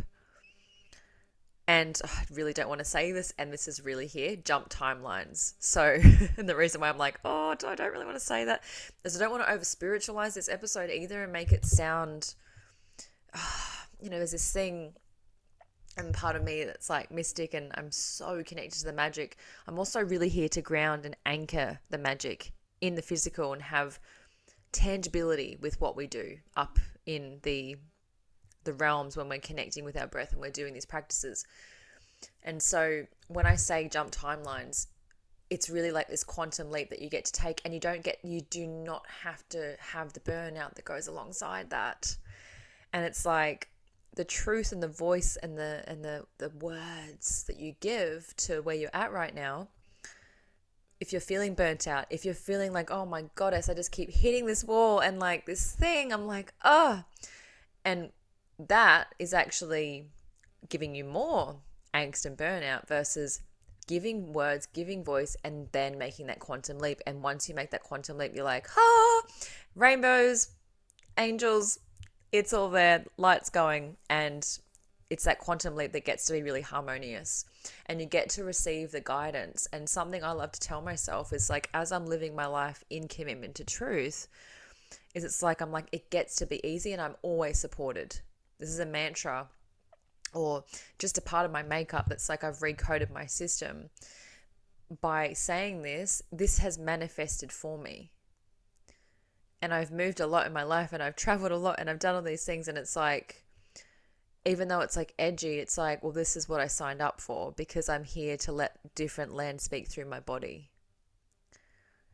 And 1.66 1.98
oh, 2.04 2.10
I 2.12 2.24
really 2.34 2.52
don't 2.52 2.68
want 2.68 2.80
to 2.80 2.84
say 2.84 3.12
this, 3.12 3.32
and 3.38 3.50
this 3.50 3.68
is 3.68 3.82
really 3.82 4.06
here 4.06 4.36
jump 4.36 4.68
timelines. 4.68 5.54
So, 5.60 5.98
and 6.36 6.48
the 6.48 6.56
reason 6.56 6.80
why 6.80 6.88
I'm 6.88 6.98
like, 6.98 7.20
oh, 7.24 7.54
I 7.66 7.74
don't 7.74 7.92
really 7.92 8.04
want 8.04 8.16
to 8.16 8.24
say 8.24 8.44
that 8.44 8.62
is 9.02 9.16
I 9.16 9.20
don't 9.20 9.30
want 9.30 9.44
to 9.44 9.52
over 9.52 9.64
spiritualize 9.64 10.34
this 10.34 10.48
episode 10.48 10.90
either 10.90 11.22
and 11.22 11.32
make 11.32 11.52
it 11.52 11.64
sound, 11.64 12.34
you 14.00 14.10
know, 14.10 14.18
there's 14.18 14.32
this 14.32 14.52
thing 14.52 14.94
and 15.96 16.12
part 16.12 16.36
of 16.36 16.42
me 16.42 16.64
that's 16.64 16.90
like 16.90 17.10
mystic 17.10 17.54
and 17.54 17.70
I'm 17.74 17.90
so 17.90 18.42
connected 18.44 18.80
to 18.80 18.84
the 18.84 18.92
magic. 18.92 19.36
I'm 19.66 19.78
also 19.78 20.00
really 20.02 20.28
here 20.28 20.48
to 20.50 20.62
ground 20.62 21.06
and 21.06 21.16
anchor 21.24 21.78
the 21.90 21.98
magic 21.98 22.52
in 22.80 22.94
the 22.94 23.02
physical 23.02 23.52
and 23.52 23.62
have 23.62 23.98
tangibility 24.72 25.56
with 25.60 25.80
what 25.80 25.96
we 25.96 26.06
do 26.06 26.36
up 26.56 26.78
in 27.06 27.38
the 27.42 27.76
the 28.64 28.72
realms 28.72 29.16
when 29.16 29.28
we're 29.28 29.38
connecting 29.38 29.84
with 29.84 29.96
our 29.96 30.06
breath 30.06 30.32
and 30.32 30.40
we're 30.40 30.50
doing 30.50 30.72
these 30.72 30.86
practices. 30.86 31.44
And 32.42 32.62
so 32.62 33.04
when 33.28 33.46
I 33.46 33.56
say 33.56 33.88
jump 33.88 34.10
timelines, 34.10 34.86
it's 35.50 35.68
really 35.68 35.90
like 35.90 36.08
this 36.08 36.24
quantum 36.24 36.70
leap 36.70 36.88
that 36.88 37.02
you 37.02 37.10
get 37.10 37.26
to 37.26 37.32
take 37.32 37.60
and 37.64 37.74
you 37.74 37.80
don't 37.80 38.02
get 38.02 38.18
you 38.24 38.40
do 38.40 38.66
not 38.66 39.04
have 39.22 39.46
to 39.50 39.76
have 39.78 40.14
the 40.14 40.20
burnout 40.20 40.74
that 40.74 40.84
goes 40.86 41.06
alongside 41.06 41.70
that. 41.70 42.16
And 42.94 43.04
it's 43.04 43.26
like 43.26 43.68
the 44.14 44.24
truth 44.24 44.72
and 44.72 44.82
the 44.82 44.88
voice 44.88 45.36
and 45.42 45.58
the 45.58 45.82
and 45.86 46.04
the 46.04 46.24
the 46.38 46.50
words 46.60 47.44
that 47.44 47.58
you 47.58 47.74
give 47.80 48.34
to 48.36 48.60
where 48.62 48.74
you're 48.74 48.90
at 48.94 49.12
right 49.12 49.34
now 49.34 49.68
if 51.00 51.12
you're 51.12 51.20
feeling 51.20 51.54
burnt 51.54 51.86
out 51.88 52.06
if 52.10 52.24
you're 52.24 52.34
feeling 52.34 52.72
like 52.72 52.90
oh 52.90 53.04
my 53.04 53.24
goddess 53.34 53.68
i 53.68 53.74
just 53.74 53.92
keep 53.92 54.10
hitting 54.10 54.46
this 54.46 54.64
wall 54.64 55.00
and 55.00 55.18
like 55.18 55.46
this 55.46 55.72
thing 55.72 56.12
i'm 56.12 56.26
like 56.26 56.52
oh 56.64 57.02
and 57.84 58.10
that 58.58 59.08
is 59.18 59.34
actually 59.34 60.06
giving 60.68 60.94
you 60.94 61.04
more 61.04 61.56
angst 61.92 62.24
and 62.24 62.36
burnout 62.36 62.86
versus 62.86 63.40
giving 63.86 64.32
words 64.32 64.66
giving 64.66 65.04
voice 65.04 65.36
and 65.44 65.68
then 65.72 65.98
making 65.98 66.26
that 66.26 66.38
quantum 66.38 66.78
leap. 66.78 67.00
And 67.06 67.22
once 67.22 67.48
you 67.48 67.54
make 67.54 67.70
that 67.70 67.82
quantum 67.82 68.18
leap 68.18 68.34
you're 68.34 68.44
like 68.44 68.66
ah 68.76 69.22
rainbows 69.74 70.48
angels 71.18 71.78
it's 72.34 72.52
all 72.52 72.68
there, 72.68 73.04
lights 73.16 73.48
going, 73.48 73.96
and 74.10 74.58
it's 75.08 75.22
that 75.22 75.38
quantum 75.38 75.76
leap 75.76 75.92
that 75.92 76.04
gets 76.04 76.26
to 76.26 76.32
be 76.32 76.42
really 76.42 76.62
harmonious. 76.62 77.44
And 77.86 78.00
you 78.00 78.06
get 78.06 78.28
to 78.30 78.42
receive 78.42 78.90
the 78.90 79.00
guidance. 79.00 79.68
And 79.72 79.88
something 79.88 80.24
I 80.24 80.32
love 80.32 80.50
to 80.50 80.60
tell 80.60 80.82
myself 80.82 81.32
is 81.32 81.48
like, 81.48 81.70
as 81.72 81.92
I'm 81.92 82.06
living 82.06 82.34
my 82.34 82.46
life 82.46 82.82
in 82.90 83.06
commitment 83.06 83.54
to 83.56 83.64
truth, 83.64 84.26
is 85.14 85.22
it's 85.22 85.44
like 85.44 85.60
I'm 85.60 85.70
like, 85.70 85.86
it 85.92 86.10
gets 86.10 86.34
to 86.36 86.46
be 86.46 86.66
easy 86.66 86.92
and 86.92 87.00
I'm 87.00 87.14
always 87.22 87.60
supported. 87.60 88.18
This 88.58 88.68
is 88.68 88.80
a 88.80 88.86
mantra 88.86 89.46
or 90.32 90.64
just 90.98 91.16
a 91.16 91.22
part 91.22 91.46
of 91.46 91.52
my 91.52 91.62
makeup 91.62 92.06
that's 92.08 92.28
like 92.28 92.42
I've 92.42 92.58
recoded 92.58 93.12
my 93.12 93.26
system. 93.26 93.90
By 95.00 95.34
saying 95.34 95.82
this, 95.82 96.20
this 96.32 96.58
has 96.58 96.78
manifested 96.78 97.52
for 97.52 97.78
me 97.78 98.10
and 99.64 99.72
I've 99.72 99.90
moved 99.90 100.20
a 100.20 100.26
lot 100.26 100.46
in 100.46 100.52
my 100.52 100.62
life 100.62 100.92
and 100.92 101.02
I've 101.02 101.16
traveled 101.16 101.50
a 101.50 101.56
lot 101.56 101.76
and 101.78 101.88
I've 101.88 101.98
done 101.98 102.14
all 102.14 102.20
these 102.20 102.44
things 102.44 102.68
and 102.68 102.76
it's 102.76 102.94
like 102.94 103.42
even 104.44 104.68
though 104.68 104.80
it's 104.80 104.94
like 104.94 105.14
edgy, 105.18 105.54
it's 105.54 105.78
like, 105.78 106.02
well, 106.02 106.12
this 106.12 106.36
is 106.36 106.46
what 106.46 106.60
I 106.60 106.66
signed 106.66 107.00
up 107.00 107.18
for 107.18 107.52
because 107.52 107.88
I'm 107.88 108.04
here 108.04 108.36
to 108.36 108.52
let 108.52 108.78
different 108.94 109.32
land 109.32 109.62
speak 109.62 109.88
through 109.88 110.04
my 110.04 110.20
body. 110.20 110.70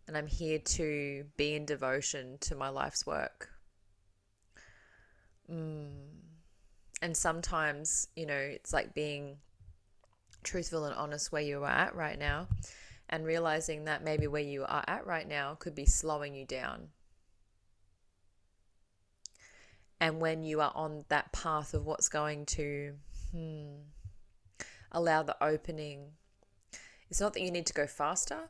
And 0.06 0.16
I'm 0.16 0.28
here 0.28 0.60
to 0.60 1.24
be 1.36 1.56
in 1.56 1.64
devotion 1.64 2.38
to 2.42 2.54
my 2.54 2.68
life's 2.68 3.04
work. 3.04 3.48
Mm. 5.50 5.88
And 7.02 7.16
sometimes, 7.16 8.06
you 8.14 8.26
know, 8.26 8.34
it's 8.34 8.72
like 8.72 8.94
being 8.94 9.38
truthful 10.44 10.84
and 10.84 10.94
honest 10.94 11.32
where 11.32 11.42
you 11.42 11.64
are 11.64 11.68
at 11.68 11.96
right 11.96 12.18
now 12.18 12.46
and 13.08 13.26
realizing 13.26 13.86
that 13.86 14.04
maybe 14.04 14.28
where 14.28 14.40
you 14.40 14.64
are 14.68 14.84
at 14.86 15.04
right 15.04 15.26
now 15.26 15.56
could 15.56 15.74
be 15.74 15.84
slowing 15.84 16.36
you 16.36 16.46
down 16.46 16.90
and 20.00 20.20
when 20.20 20.42
you 20.42 20.60
are 20.60 20.72
on 20.74 21.04
that 21.08 21.32
path 21.32 21.74
of 21.74 21.84
what's 21.84 22.08
going 22.08 22.46
to 22.46 22.94
hmm, 23.32 23.66
allow 24.90 25.22
the 25.22 25.36
opening, 25.42 26.12
it's 27.10 27.20
not 27.20 27.34
that 27.34 27.42
you 27.42 27.50
need 27.50 27.66
to 27.66 27.74
go 27.74 27.86
faster. 27.86 28.48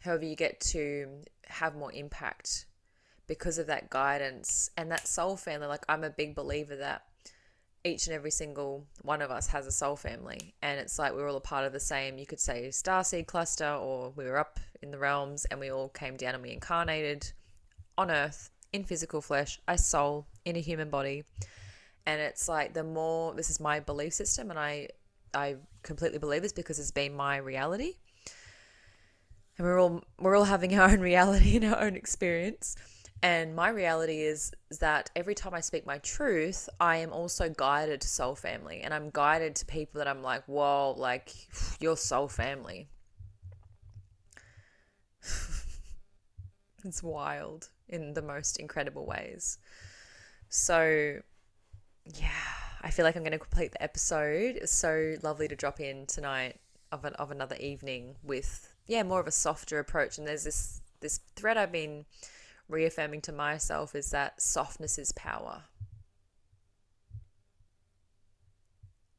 However, 0.00 0.24
you 0.24 0.36
get 0.36 0.60
to 0.60 1.22
have 1.46 1.76
more 1.76 1.92
impact 1.92 2.66
because 3.26 3.58
of 3.58 3.66
that 3.68 3.90
guidance 3.90 4.70
and 4.76 4.90
that 4.90 5.06
soul 5.06 5.36
family. 5.36 5.68
Like, 5.68 5.84
I'm 5.88 6.04
a 6.04 6.10
big 6.10 6.34
believer 6.34 6.76
that 6.76 7.04
each 7.84 8.06
and 8.06 8.14
every 8.14 8.30
single 8.30 8.86
one 9.02 9.22
of 9.22 9.30
us 9.30 9.46
has 9.48 9.66
a 9.66 9.72
soul 9.72 9.94
family 9.94 10.54
and 10.62 10.80
it's 10.80 10.98
like 10.98 11.12
we're 11.12 11.28
all 11.28 11.36
a 11.36 11.40
part 11.40 11.64
of 11.64 11.72
the 11.72 11.80
same 11.80 12.18
you 12.18 12.26
could 12.26 12.40
say 12.40 12.70
star 12.72 13.04
seed 13.04 13.26
cluster 13.26 13.70
or 13.70 14.12
we 14.16 14.24
were 14.24 14.36
up 14.36 14.58
in 14.82 14.90
the 14.90 14.98
realms 14.98 15.44
and 15.46 15.60
we 15.60 15.70
all 15.70 15.88
came 15.88 16.16
down 16.16 16.34
and 16.34 16.42
we 16.42 16.50
incarnated 16.50 17.32
on 17.96 18.10
earth 18.10 18.50
in 18.72 18.84
physical 18.84 19.20
flesh, 19.20 19.60
a 19.66 19.78
soul 19.78 20.26
in 20.44 20.56
a 20.56 20.60
human 20.60 20.90
body. 20.90 21.24
And 22.06 22.20
it's 22.20 22.48
like 22.48 22.74
the 22.74 22.84
more 22.84 23.34
this 23.34 23.50
is 23.50 23.60
my 23.60 23.80
belief 23.80 24.12
system 24.14 24.50
and 24.50 24.58
I 24.58 24.88
I 25.34 25.56
completely 25.82 26.18
believe 26.18 26.42
this 26.42 26.52
because 26.52 26.78
it's 26.78 26.90
been 26.90 27.14
my 27.14 27.36
reality. 27.36 27.94
And 29.56 29.66
we're 29.66 29.80
all 29.80 30.02
we're 30.18 30.36
all 30.36 30.44
having 30.44 30.78
our 30.78 30.88
own 30.90 31.00
reality 31.12 31.56
and 31.56 31.64
our 31.64 31.80
own 31.82 31.96
experience. 31.96 32.76
And 33.20 33.56
my 33.56 33.68
reality 33.70 34.20
is, 34.20 34.52
is 34.70 34.78
that 34.78 35.10
every 35.16 35.34
time 35.34 35.52
I 35.52 35.58
speak 35.60 35.84
my 35.84 35.98
truth, 35.98 36.68
I 36.78 36.98
am 36.98 37.12
also 37.12 37.48
guided 37.48 38.00
to 38.02 38.08
soul 38.08 38.36
family. 38.36 38.82
And 38.82 38.94
I'm 38.94 39.10
guided 39.10 39.56
to 39.56 39.66
people 39.66 39.98
that 39.98 40.06
I'm 40.06 40.22
like, 40.22 40.44
whoa, 40.44 40.94
like, 40.96 41.34
your 41.80 41.96
soul 41.96 42.28
family. 42.28 42.88
it's 46.84 47.02
wild 47.02 47.70
in 47.88 48.14
the 48.14 48.22
most 48.22 48.58
incredible 48.58 49.06
ways. 49.06 49.58
So, 50.48 51.20
yeah, 52.04 52.30
I 52.80 52.90
feel 52.90 53.04
like 53.04 53.16
I'm 53.16 53.22
going 53.22 53.32
to 53.32 53.38
complete 53.38 53.72
the 53.72 53.82
episode. 53.82 54.56
It's 54.56 54.72
so 54.72 55.16
lovely 55.22 55.48
to 55.48 55.56
drop 55.56 55.80
in 55.80 56.06
tonight 56.06 56.60
of 56.90 57.04
an, 57.04 57.14
of 57.14 57.30
another 57.30 57.56
evening 57.56 58.16
with 58.22 58.72
yeah 58.86 59.02
more 59.02 59.20
of 59.20 59.26
a 59.26 59.32
softer 59.32 59.78
approach. 59.78 60.18
And 60.18 60.26
there's 60.26 60.44
this 60.44 60.80
this 61.00 61.20
thread 61.36 61.56
I've 61.56 61.72
been 61.72 62.06
reaffirming 62.68 63.20
to 63.22 63.32
myself 63.32 63.94
is 63.94 64.10
that 64.10 64.40
softness 64.40 64.98
is 64.98 65.12
power. 65.12 65.64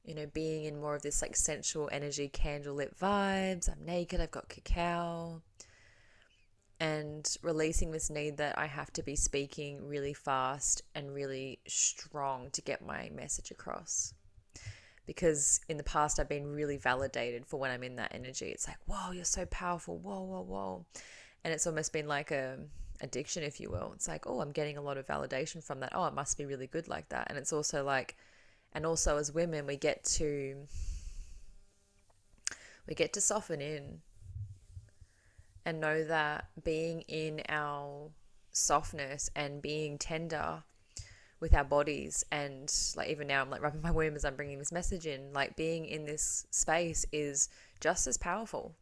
You 0.04 0.16
know, 0.16 0.26
being 0.26 0.66
in 0.66 0.82
more 0.82 0.96
of 0.96 1.04
this 1.04 1.22
like 1.22 1.36
sensual 1.36 1.90
energy, 1.92 2.30
candlelit 2.34 2.98
vibes. 2.98 3.70
I'm 3.70 3.86
naked. 3.86 4.20
I've 4.20 4.32
got 4.32 4.50
cacao 4.50 5.44
and 6.80 7.36
releasing 7.42 7.92
this 7.92 8.10
need 8.10 8.38
that 8.38 8.58
I 8.58 8.66
have 8.66 8.92
to 8.94 9.04
be 9.04 9.16
speaking 9.16 9.86
really 9.86 10.14
fast 10.14 10.82
and 10.96 11.14
really 11.14 11.60
strong 11.68 12.50
to 12.52 12.62
get 12.62 12.86
my 12.86 13.10
message 13.14 13.52
across. 13.52 14.14
Because 15.06 15.60
in 15.68 15.78
the 15.78 15.84
past, 15.84 16.20
I've 16.20 16.30
been 16.30 16.54
really 16.54 16.78
validated 16.78 17.46
for 17.46 17.60
when 17.60 17.72
I'm 17.72 17.84
in 17.84 17.96
that 17.98 18.14
energy. 18.14 18.50
It's 18.50 18.68
like, 18.68 18.78
whoa, 18.86 19.12
you're 19.12 19.26
so 19.26 19.46
powerful. 19.48 19.98
Whoa, 19.98 20.22
whoa, 20.22 20.42
whoa. 20.42 20.86
And 21.44 21.54
it's 21.54 21.68
almost 21.68 21.92
been 21.92 22.08
like 22.08 22.32
a 22.32 22.60
addiction, 23.02 23.44
if 23.44 23.60
you 23.60 23.70
will. 23.70 23.92
It's 23.96 24.08
like, 24.08 24.28
oh, 24.28 24.40
I'm 24.40 24.52
getting 24.52 24.78
a 24.78 24.82
lot 24.82 24.98
of 24.98 25.08
validation 25.08 25.64
from 25.64 25.80
that. 25.82 25.94
Oh, 25.96 26.06
it 26.06 26.14
must 26.14 26.38
be 26.38 26.46
really 26.46 26.68
good 26.68 26.88
like 26.88 27.10
that. 27.10 27.28
And 27.30 27.38
it's 27.38 27.52
also 27.52 27.84
like, 27.84 28.16
and 28.72 28.86
also 28.86 29.18
as 29.18 29.34
women, 29.34 29.66
we 29.66 29.78
get 29.78 30.04
to, 30.04 30.68
we 32.88 32.94
get 32.94 33.14
to 33.14 33.22
soften 33.22 33.62
in 33.62 34.02
and 35.70 35.80
know 35.80 36.04
that 36.04 36.50
being 36.64 37.02
in 37.02 37.42
our 37.48 38.10
softness 38.52 39.30
and 39.36 39.62
being 39.62 40.00
tender 40.00 40.64
with 41.40 41.54
our 41.54 41.64
bodies 41.64 42.26
and 42.32 42.74
like 42.98 43.08
even 43.10 43.28
now 43.28 43.42
I'm 43.42 43.52
like 43.52 43.62
rubbing 43.62 43.84
my 43.84 43.92
womb 43.92 44.16
as 44.16 44.26
I'm 44.26 44.36
bringing 44.36 44.58
this 44.58 44.72
message 44.72 45.06
in 45.06 45.32
like 45.32 45.56
being 45.56 45.86
in 45.86 46.06
this 46.06 46.48
space 46.50 47.06
is 47.14 47.50
just 47.80 48.08
as 48.08 48.18
powerful. 48.18 48.76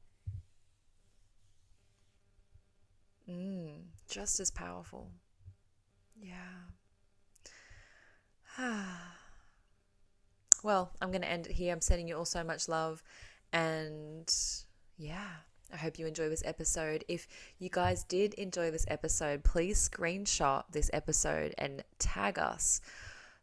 Mm, 3.29 3.81
just 4.09 4.39
as 4.39 4.49
powerful. 4.49 5.11
Yeah. 6.19 6.35
Well 10.63 10.91
I'm 10.99 11.11
to 11.21 11.29
end 11.29 11.45
it 11.45 11.53
here. 11.53 11.71
I'm 11.71 11.81
sending 11.81 12.07
you 12.07 12.15
all 12.17 12.25
so 12.25 12.43
much 12.43 12.67
love 12.67 13.03
and 13.53 14.33
yeah 14.97 15.35
I 15.73 15.77
hope 15.77 15.99
you 15.99 16.07
enjoy 16.07 16.29
this 16.29 16.43
episode. 16.45 17.03
If 17.07 17.27
you 17.59 17.69
guys 17.69 18.03
did 18.03 18.33
enjoy 18.35 18.71
this 18.71 18.85
episode, 18.87 19.43
please 19.43 19.89
screenshot 19.89 20.63
this 20.71 20.89
episode 20.93 21.53
and 21.57 21.83
tag 21.99 22.39
us, 22.39 22.79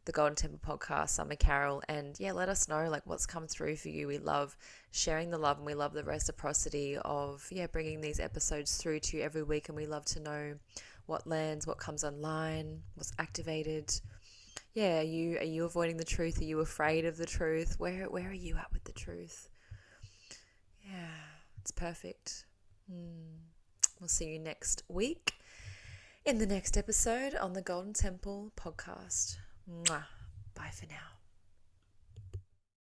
the 0.07 0.13
Golden 0.13 0.35
Temple 0.35 0.61
Podcast, 0.67 1.11
Summer 1.11 1.35
Carroll, 1.37 1.83
and 1.89 2.19
yeah, 2.19 2.33
let 2.33 2.49
us 2.49 2.69
know 2.69 2.89
like 2.89 3.03
what's 3.07 3.27
come 3.27 3.47
through 3.47 3.77
for 3.77 3.89
you. 3.89 4.07
We 4.07 4.19
love 4.19 4.57
sharing 4.91 5.31
the 5.31 5.39
love 5.39 5.59
and 5.59 5.67
we 5.67 5.75
love 5.75 5.93
the 5.93 6.05
reciprocity 6.05 6.97
of 6.99 7.47
yeah 7.51 7.67
bringing 7.67 8.01
these 8.01 8.21
episodes 8.21 8.77
through 8.77 9.01
to 9.01 9.17
you 9.19 9.23
every 9.23 9.43
week, 9.43 9.69
and 9.69 9.77
we 9.77 9.87
love 9.87 10.05
to 10.07 10.21
know 10.21 10.55
what 11.07 11.27
lands, 11.27 11.67
what 11.67 11.79
comes 11.79 12.05
online, 12.05 12.81
what's 12.95 13.13
activated. 13.19 13.93
yeah, 14.75 15.01
are 15.01 15.03
you 15.03 15.39
are 15.39 15.45
you 15.45 15.65
avoiding 15.65 15.99
the 15.99 16.05
truth? 16.05 16.41
Are 16.41 16.45
you 16.45 16.61
afraid 16.61 17.05
of 17.05 17.17
the 17.17 17.27
truth? 17.27 17.77
Where 17.79 18.05
where 18.09 18.29
are 18.31 18.33
you 18.33 18.57
at 18.57 18.73
with 18.73 18.85
the 18.85 18.93
truth? 18.93 19.49
Yeah, 20.83 21.09
it's 21.65 21.71
perfect. 21.71 22.45
Mm. 22.93 23.39
We'll 23.99 24.09
see 24.09 24.27
you 24.27 24.39
next 24.39 24.83
week 24.87 25.33
in 26.27 26.37
the 26.37 26.45
next 26.45 26.77
episode 26.77 27.35
on 27.35 27.55
the 27.55 27.63
Golden 27.63 27.95
Temple 27.95 28.53
podcast. 28.55 29.37
Mwah. 29.67 30.05
Bye 30.55 30.71
for 30.75 30.85
now. 30.85 31.14